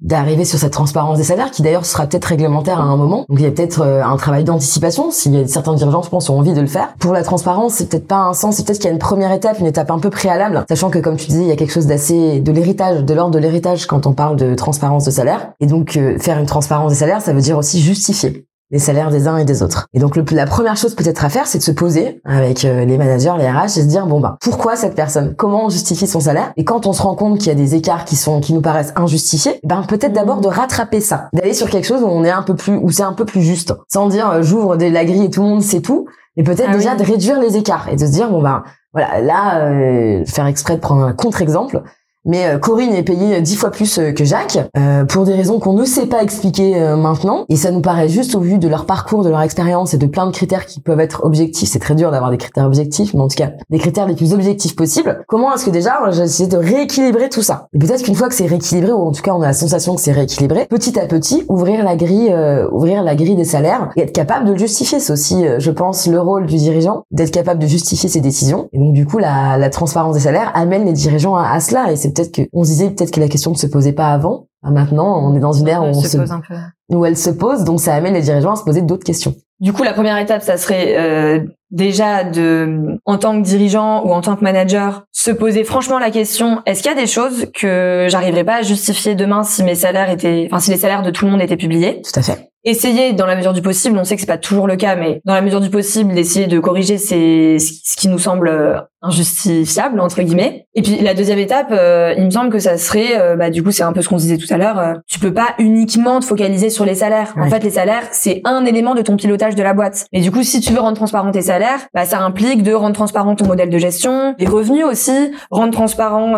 d'arriver 0.00 0.44
sur 0.44 0.58
cette 0.58 0.72
transparence 0.72 1.18
des 1.18 1.24
salaires 1.24 1.50
qui 1.50 1.62
d'ailleurs 1.62 1.86
sera 1.86 2.06
peut-être 2.06 2.26
réglementaire 2.26 2.80
à 2.80 2.84
un 2.84 2.96
moment. 2.96 3.24
Donc 3.28 3.38
il 3.38 3.42
y 3.42 3.46
a 3.46 3.50
peut-être 3.50 3.80
euh, 3.80 4.04
un 4.04 4.16
travail 4.16 4.44
d'anticipation 4.44 5.10
si 5.10 5.48
certains 5.48 5.74
dirigeants 5.74 6.02
je 6.02 6.10
pense 6.10 6.28
ont 6.28 6.38
envie 6.38 6.52
de 6.52 6.60
le 6.60 6.66
faire. 6.66 6.94
Pour 6.98 7.12
la 7.12 7.22
transparence, 7.22 7.74
c'est 7.74 7.88
peut-être 7.88 8.06
pas 8.06 8.18
un 8.18 8.34
sens, 8.34 8.56
c'est 8.56 8.66
peut-être 8.66 8.78
qu'il 8.78 8.86
y 8.86 8.90
a 8.90 8.92
une 8.92 8.98
première 8.98 9.32
étape, 9.32 9.58
une 9.58 9.66
étape 9.66 9.90
un 9.90 9.98
peu 9.98 10.10
préalable, 10.10 10.64
sachant 10.68 10.90
que 10.90 10.98
comme 10.98 11.16
tu 11.16 11.26
disais, 11.26 11.42
il 11.42 11.48
y 11.48 11.52
a 11.52 11.56
quelque 11.56 11.72
chose 11.72 11.86
d'assez 11.86 12.40
de 12.40 12.52
l'héritage, 12.52 13.04
de 13.04 13.14
l'ordre 13.14 13.32
de 13.32 13.38
l'héritage 13.38 13.86
quand 13.86 14.06
on 14.06 14.12
parle 14.12 14.36
de 14.36 14.54
transparence 14.54 15.04
de 15.04 15.10
salaire. 15.10 15.52
Et 15.60 15.66
donc 15.66 15.96
euh, 15.96 16.18
faire 16.18 16.38
une 16.38 16.46
transparence 16.46 16.92
des 16.92 16.98
salaires, 16.98 17.22
ça 17.22 17.32
veut 17.32 17.40
dire 17.40 17.56
aussi 17.56 17.80
justifier. 17.80 18.46
Les 18.70 18.78
salaires 18.78 19.10
des 19.10 19.28
uns 19.28 19.36
et 19.36 19.44
des 19.44 19.62
autres. 19.62 19.86
Et 19.94 20.00
donc 20.00 20.16
la 20.16 20.46
première 20.46 20.76
chose 20.76 20.94
peut-être 20.94 21.24
à 21.24 21.28
faire, 21.28 21.46
c'est 21.46 21.58
de 21.58 21.62
se 21.62 21.70
poser 21.70 22.20
avec 22.24 22.64
euh, 22.64 22.84
les 22.84 22.98
managers, 22.98 23.34
les 23.38 23.48
RH, 23.48 23.64
et 23.64 23.68
se 23.68 23.80
dire 23.82 24.06
bon 24.06 24.20
bah 24.20 24.36
pourquoi 24.40 24.76
cette 24.76 24.94
personne, 24.94 25.34
comment 25.36 25.66
on 25.66 25.68
justifie 25.68 26.06
son 26.06 26.20
salaire? 26.20 26.52
Et 26.56 26.64
quand 26.64 26.86
on 26.86 26.92
se 26.92 27.02
rend 27.02 27.14
compte 27.14 27.38
qu'il 27.38 27.48
y 27.48 27.50
a 27.50 27.54
des 27.54 27.74
écarts 27.74 28.04
qui 28.04 28.16
sont 28.16 28.40
qui 28.40 28.54
nous 28.54 28.60
paraissent 28.60 28.92
injustifiés, 28.96 29.60
ben 29.62 29.82
peut-être 29.82 30.12
d'abord 30.12 30.40
de 30.40 30.48
rattraper 30.48 31.00
ça, 31.00 31.28
d'aller 31.32 31.54
sur 31.54 31.70
quelque 31.70 31.86
chose 31.86 32.02
où 32.02 32.06
on 32.06 32.24
est 32.24 32.30
un 32.30 32.42
peu 32.42 32.54
plus 32.54 32.76
où 32.76 32.90
c'est 32.90 33.04
un 33.04 33.12
peu 33.12 33.24
plus 33.24 33.42
juste, 33.42 33.72
sans 33.88 34.08
dire 34.08 34.30
euh, 34.30 34.42
j'ouvre 34.42 34.76
de 34.76 34.86
la 34.86 35.04
grille 35.04 35.24
et 35.24 35.30
tout 35.30 35.42
le 35.42 35.48
monde 35.48 35.62
sait 35.62 35.80
tout, 35.80 36.06
mais 36.36 36.42
peut-être 36.42 36.70
ah 36.70 36.76
déjà 36.76 36.96
de 36.96 37.04
réduire 37.04 37.40
les 37.40 37.56
écarts 37.56 37.88
et 37.88 37.96
de 37.96 38.04
se 38.04 38.10
dire 38.10 38.30
bon 38.30 38.42
bah 38.42 38.64
voilà 38.92 39.20
là 39.20 39.60
euh, 39.66 40.24
faire 40.26 40.46
exprès 40.46 40.74
de 40.74 40.80
prendre 40.80 41.04
un 41.04 41.12
contre-exemple 41.12 41.82
mais 42.26 42.46
euh, 42.46 42.58
Corinne 42.58 42.92
est 42.92 43.02
payée 43.02 43.40
dix 43.40 43.56
fois 43.56 43.70
plus 43.70 43.98
euh, 43.98 44.12
que 44.12 44.24
Jacques 44.24 44.58
euh, 44.76 45.04
pour 45.04 45.24
des 45.24 45.34
raisons 45.34 45.58
qu'on 45.58 45.72
ne 45.72 45.84
sait 45.84 46.06
pas 46.06 46.22
expliquer 46.22 46.78
maintenant. 46.96 47.44
Et 47.48 47.56
ça 47.56 47.70
nous 47.70 47.80
paraît 47.80 48.08
juste 48.08 48.34
au 48.34 48.40
vu 48.40 48.58
de 48.58 48.68
leur 48.68 48.86
parcours, 48.86 49.22
de 49.22 49.30
leur 49.30 49.40
expérience 49.40 49.94
et 49.94 49.98
de 49.98 50.06
plein 50.06 50.26
de 50.26 50.32
critères 50.32 50.66
qui 50.66 50.80
peuvent 50.80 51.00
être 51.00 51.24
objectifs. 51.24 51.68
C'est 51.68 51.78
très 51.78 51.94
dur 51.94 52.10
d'avoir 52.10 52.30
des 52.30 52.36
critères 52.36 52.66
objectifs, 52.66 53.14
mais 53.14 53.20
en 53.20 53.28
tout 53.28 53.36
cas 53.36 53.52
des 53.70 53.78
critères 53.78 54.06
les 54.06 54.14
plus 54.14 54.32
objectifs 54.32 54.74
possibles. 54.74 55.24
Comment 55.28 55.54
est-ce 55.54 55.66
que 55.66 55.70
déjà 55.70 55.98
j'essaie 56.10 56.46
de 56.46 56.56
rééquilibrer 56.56 57.28
tout 57.28 57.42
ça? 57.42 57.68
Et 57.72 57.78
peut-être 57.78 58.02
qu'une 58.02 58.14
fois 58.14 58.28
que 58.28 58.34
c'est 58.34 58.46
rééquilibré, 58.46 58.92
ou 58.92 59.06
en 59.06 59.12
tout 59.12 59.22
cas 59.22 59.32
on 59.32 59.42
a 59.42 59.46
la 59.46 59.52
sensation 59.52 59.94
que 59.94 60.00
c'est 60.00 60.12
rééquilibré, 60.12 60.66
petit 60.66 60.98
à 60.98 61.06
petit 61.06 61.44
ouvrir 61.48 61.84
la 61.84 61.96
grille, 61.96 62.34
ouvrir 62.72 63.02
la 63.02 63.14
grille 63.14 63.36
des 63.36 63.44
salaires 63.44 63.90
et 63.96 64.02
être 64.02 64.12
capable 64.12 64.46
de 64.46 64.52
le 64.52 64.58
justifier. 64.58 64.98
C'est 64.98 65.12
aussi, 65.12 65.44
je 65.58 65.70
pense, 65.70 66.06
le 66.06 66.20
rôle 66.20 66.46
du 66.46 66.56
dirigeant 66.56 67.02
d'être 67.10 67.30
capable 67.30 67.60
de 67.60 67.66
justifier 67.66 68.08
ses 68.08 68.20
décisions. 68.20 68.68
Et 68.72 68.78
donc 68.78 68.92
du 68.92 69.06
coup 69.06 69.18
la, 69.18 69.56
la 69.58 69.70
transparence 69.70 70.14
des 70.14 70.22
salaires 70.22 70.50
amène 70.54 70.84
les 70.84 70.92
dirigeants 70.92 71.36
à, 71.36 71.50
à 71.50 71.60
cela. 71.60 71.92
Et 71.92 71.96
c'est 71.96 72.15
peut-être 72.16 72.32
que 72.32 72.42
on 72.52 72.64
se 72.64 72.70
disait 72.70 72.90
peut-être 72.90 73.10
que 73.10 73.20
la 73.20 73.28
question 73.28 73.52
ne 73.52 73.56
se 73.56 73.66
posait 73.66 73.92
pas 73.92 74.08
avant. 74.08 74.48
Bah, 74.62 74.70
maintenant, 74.70 75.20
on 75.22 75.36
est 75.36 75.40
dans 75.40 75.52
une 75.52 75.68
ère 75.68 75.82
où, 75.82 75.86
on 75.86 76.00
se, 76.00 76.16
pose 76.16 76.32
un 76.32 76.40
peu. 76.40 76.54
où 76.88 77.04
elle 77.04 77.16
se 77.16 77.30
pose, 77.30 77.64
donc 77.64 77.80
ça 77.80 77.94
amène 77.94 78.14
les 78.14 78.22
dirigeants 78.22 78.52
à 78.52 78.56
se 78.56 78.64
poser 78.64 78.82
d'autres 78.82 79.04
questions. 79.04 79.34
Du 79.60 79.72
coup, 79.72 79.84
la 79.84 79.94
première 79.94 80.18
étape, 80.18 80.42
ça 80.42 80.58
serait 80.58 80.96
euh, 80.98 81.44
déjà 81.70 82.24
de, 82.24 82.98
en 83.06 83.16
tant 83.16 83.40
que 83.40 83.46
dirigeant 83.46 84.04
ou 84.04 84.12
en 84.12 84.20
tant 84.20 84.36
que 84.36 84.44
manager, 84.44 85.04
se 85.12 85.30
poser 85.30 85.64
franchement 85.64 85.98
la 85.98 86.10
question 86.10 86.60
est-ce 86.66 86.82
qu'il 86.82 86.90
y 86.90 86.94
a 86.94 87.00
des 87.00 87.06
choses 87.06 87.46
que 87.54 88.06
j'arriverais 88.10 88.44
pas 88.44 88.56
à 88.56 88.62
justifier 88.62 89.14
demain 89.14 89.44
si 89.44 89.62
mes 89.62 89.74
salaires 89.74 90.10
étaient, 90.10 90.46
enfin 90.50 90.60
si 90.60 90.70
les 90.70 90.76
salaires 90.76 91.02
de 91.02 91.10
tout 91.10 91.24
le 91.24 91.30
monde 91.30 91.40
étaient 91.40 91.56
publiés? 91.56 92.02
Tout 92.02 92.18
à 92.18 92.22
fait 92.22 92.50
essayer 92.66 93.12
dans 93.12 93.26
la 93.26 93.36
mesure 93.36 93.52
du 93.52 93.62
possible, 93.62 93.96
on 93.96 94.04
sait 94.04 94.16
que 94.16 94.20
c'est 94.20 94.26
pas 94.26 94.38
toujours 94.38 94.66
le 94.66 94.76
cas, 94.76 94.96
mais 94.96 95.22
dans 95.24 95.34
la 95.34 95.40
mesure 95.40 95.60
du 95.60 95.70
possible, 95.70 96.12
d'essayer 96.12 96.48
de 96.48 96.58
corriger 96.58 96.98
ces, 96.98 97.58
ce 97.58 97.96
qui 97.96 98.08
nous 98.08 98.18
semble 98.18 98.48
euh, 98.48 98.80
injustifiable 99.02 100.00
entre 100.00 100.22
guillemets. 100.22 100.66
Et 100.74 100.82
puis 100.82 100.98
la 101.00 101.14
deuxième 101.14 101.38
étape, 101.38 101.68
euh, 101.70 102.14
il 102.16 102.24
me 102.24 102.30
semble 102.30 102.50
que 102.50 102.58
ça 102.58 102.78
serait, 102.78 103.20
euh, 103.20 103.36
bah 103.36 103.50
du 103.50 103.62
coup 103.62 103.70
c'est 103.70 103.82
un 103.82 103.92
peu 103.92 104.02
ce 104.02 104.08
qu'on 104.08 104.16
disait 104.16 104.38
tout 104.38 104.46
à 104.50 104.56
l'heure, 104.56 104.96
tu 105.06 105.18
peux 105.18 105.32
pas 105.32 105.54
uniquement 105.58 106.18
te 106.20 106.24
focaliser 106.24 106.70
sur 106.70 106.84
les 106.84 106.96
salaires. 106.96 107.34
En 107.38 107.48
fait, 107.48 107.62
les 107.62 107.70
salaires 107.70 108.04
c'est 108.10 108.40
un 108.44 108.64
élément 108.64 108.94
de 108.94 109.02
ton 109.02 109.16
pilotage 109.16 109.54
de 109.54 109.62
la 109.62 109.74
boîte. 109.74 110.06
Et 110.12 110.20
du 110.20 110.30
coup, 110.30 110.42
si 110.42 110.60
tu 110.60 110.72
veux 110.72 110.80
rendre 110.80 110.96
transparent 110.96 111.30
tes 111.30 111.42
salaires, 111.42 111.80
bah 111.94 112.04
ça 112.04 112.20
implique 112.20 112.62
de 112.62 112.72
rendre 112.72 112.94
transparent 112.94 113.36
ton 113.36 113.46
modèle 113.46 113.70
de 113.70 113.78
gestion, 113.78 114.34
les 114.38 114.46
revenus 114.46 114.84
aussi, 114.84 115.32
rendre 115.50 115.72
transparent 115.72 116.36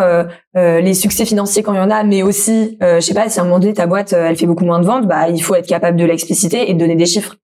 les 0.55 0.94
succès 0.94 1.25
financiers 1.25 1.62
quand 1.62 1.73
il 1.75 1.79
y 1.79 1.81
en 1.81 1.90
a, 1.90 2.03
mais 2.03 2.23
aussi, 2.23 2.77
je 2.81 3.01
sais 3.01 3.14
pas, 3.14 3.29
si 3.29 3.38
à 3.38 3.42
un 3.42 3.44
moment 3.44 3.61
donné 3.61 3.75
ta 3.75 3.87
boîte 3.87 4.12
elle 4.12 4.37
fait 4.37 4.47
beaucoup 4.47 4.64
moins 4.64 4.81
de 4.81 4.87
ventes, 4.87 5.07
bah 5.07 5.29
il 5.29 5.40
faut 5.40 5.55
être 5.55 5.68
capable 5.68 5.97
de 5.97 6.09
expliciter 6.11 6.71
et 6.71 6.75
de 6.75 6.79
donner 6.79 6.97
des 6.97 7.07
chiffres. 7.07 7.37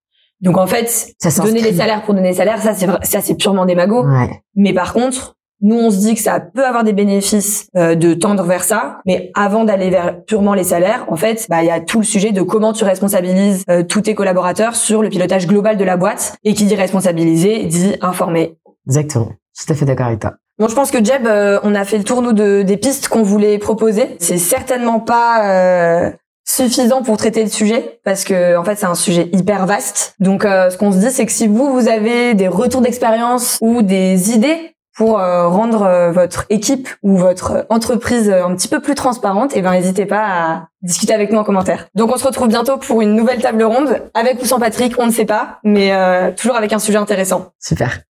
Donc 0.44 0.58
en 0.58 0.66
fait, 0.66 1.14
ça 1.18 1.42
donner 1.42 1.62
des 1.62 1.72
salaires 1.72 2.02
pour 2.02 2.12
donner 2.12 2.30
des 2.30 2.36
salaires, 2.36 2.60
ça 2.60 2.74
c'est 2.74 2.86
ça 3.02 3.20
c'est 3.22 3.34
purement 3.34 3.64
démago. 3.64 4.04
Ouais. 4.04 4.42
Mais 4.54 4.74
par 4.74 4.92
contre, 4.92 5.36
nous 5.62 5.76
on 5.76 5.90
se 5.90 5.96
dit 5.96 6.14
que 6.14 6.20
ça 6.20 6.38
peut 6.38 6.64
avoir 6.66 6.84
des 6.84 6.92
bénéfices 6.92 7.68
euh, 7.76 7.94
de 7.94 8.12
tendre 8.12 8.44
vers 8.44 8.62
ça, 8.62 8.98
mais 9.06 9.30
avant 9.34 9.64
d'aller 9.64 9.88
vers 9.88 10.22
purement 10.24 10.52
les 10.52 10.64
salaires, 10.64 11.06
en 11.08 11.16
fait, 11.16 11.46
bah 11.48 11.62
il 11.62 11.66
y 11.66 11.70
a 11.70 11.80
tout 11.80 11.98
le 11.98 12.04
sujet 12.04 12.32
de 12.32 12.42
comment 12.42 12.74
tu 12.74 12.84
responsabilises 12.84 13.64
euh, 13.70 13.82
tous 13.82 14.02
tes 14.02 14.14
collaborateurs 14.14 14.76
sur 14.76 15.02
le 15.02 15.08
pilotage 15.08 15.46
global 15.46 15.78
de 15.78 15.84
la 15.84 15.96
boîte 15.96 16.36
et 16.44 16.52
qui 16.52 16.66
dit 16.66 16.74
responsabiliser 16.74 17.64
dit 17.64 17.94
informer. 18.02 18.58
Exactement. 18.86 19.32
Tout 19.58 19.72
à 19.72 19.74
fait 19.74 19.86
d'accord 19.86 20.08
avec 20.08 20.20
toi. 20.20 20.34
Bon, 20.58 20.68
je 20.68 20.74
pense 20.74 20.90
que 20.90 21.02
Jeb, 21.02 21.26
euh, 21.26 21.58
on 21.62 21.74
a 21.74 21.84
fait 21.84 21.96
le 21.96 22.04
tour 22.04 22.20
nous 22.20 22.34
de, 22.34 22.62
des 22.62 22.76
pistes 22.76 23.08
qu'on 23.08 23.22
voulait 23.22 23.58
proposer. 23.58 24.16
C'est 24.18 24.38
certainement 24.38 25.00
pas 25.00 26.12
suffisant 26.44 27.02
pour 27.02 27.16
traiter 27.16 27.42
le 27.42 27.48
sujet 27.48 28.00
parce 28.04 28.24
que 28.24 28.56
en 28.56 28.64
fait 28.64 28.76
c'est 28.76 28.86
un 28.86 28.94
sujet 28.94 29.28
hyper 29.32 29.66
vaste. 29.66 30.14
Donc 30.20 30.44
euh, 30.44 30.70
ce 30.70 30.76
qu'on 30.76 30.92
se 30.92 30.98
dit 30.98 31.10
c'est 31.10 31.26
que 31.26 31.32
si 31.32 31.46
vous 31.46 31.72
vous 31.72 31.88
avez 31.88 32.34
des 32.34 32.48
retours 32.48 32.80
d'expérience 32.80 33.58
ou 33.60 33.82
des 33.82 34.32
idées 34.32 34.76
pour 34.96 35.18
euh, 35.18 35.48
rendre 35.48 35.82
euh, 35.82 36.12
votre 36.12 36.46
équipe 36.50 36.88
ou 37.02 37.16
votre 37.16 37.66
entreprise 37.68 38.30
un 38.30 38.54
petit 38.54 38.68
peu 38.68 38.80
plus 38.80 38.94
transparente, 38.94 39.52
eh 39.54 39.62
ben 39.62 39.72
n'hésitez 39.72 40.06
pas 40.06 40.24
à 40.24 40.68
discuter 40.82 41.14
avec 41.14 41.32
nous 41.32 41.38
en 41.38 41.44
commentaire. 41.44 41.86
Donc 41.94 42.12
on 42.12 42.16
se 42.16 42.24
retrouve 42.24 42.48
bientôt 42.48 42.76
pour 42.76 43.00
une 43.00 43.14
nouvelle 43.14 43.40
table 43.40 43.64
ronde 43.64 44.02
avec 44.12 44.40
ou 44.40 44.44
sans 44.44 44.60
Patrick, 44.60 44.94
on 44.98 45.06
ne 45.06 45.12
sait 45.12 45.24
pas, 45.24 45.58
mais 45.64 45.92
toujours 46.36 46.56
avec 46.56 46.72
un 46.72 46.78
sujet 46.78 46.98
intéressant. 46.98 47.52
Super. 47.58 48.04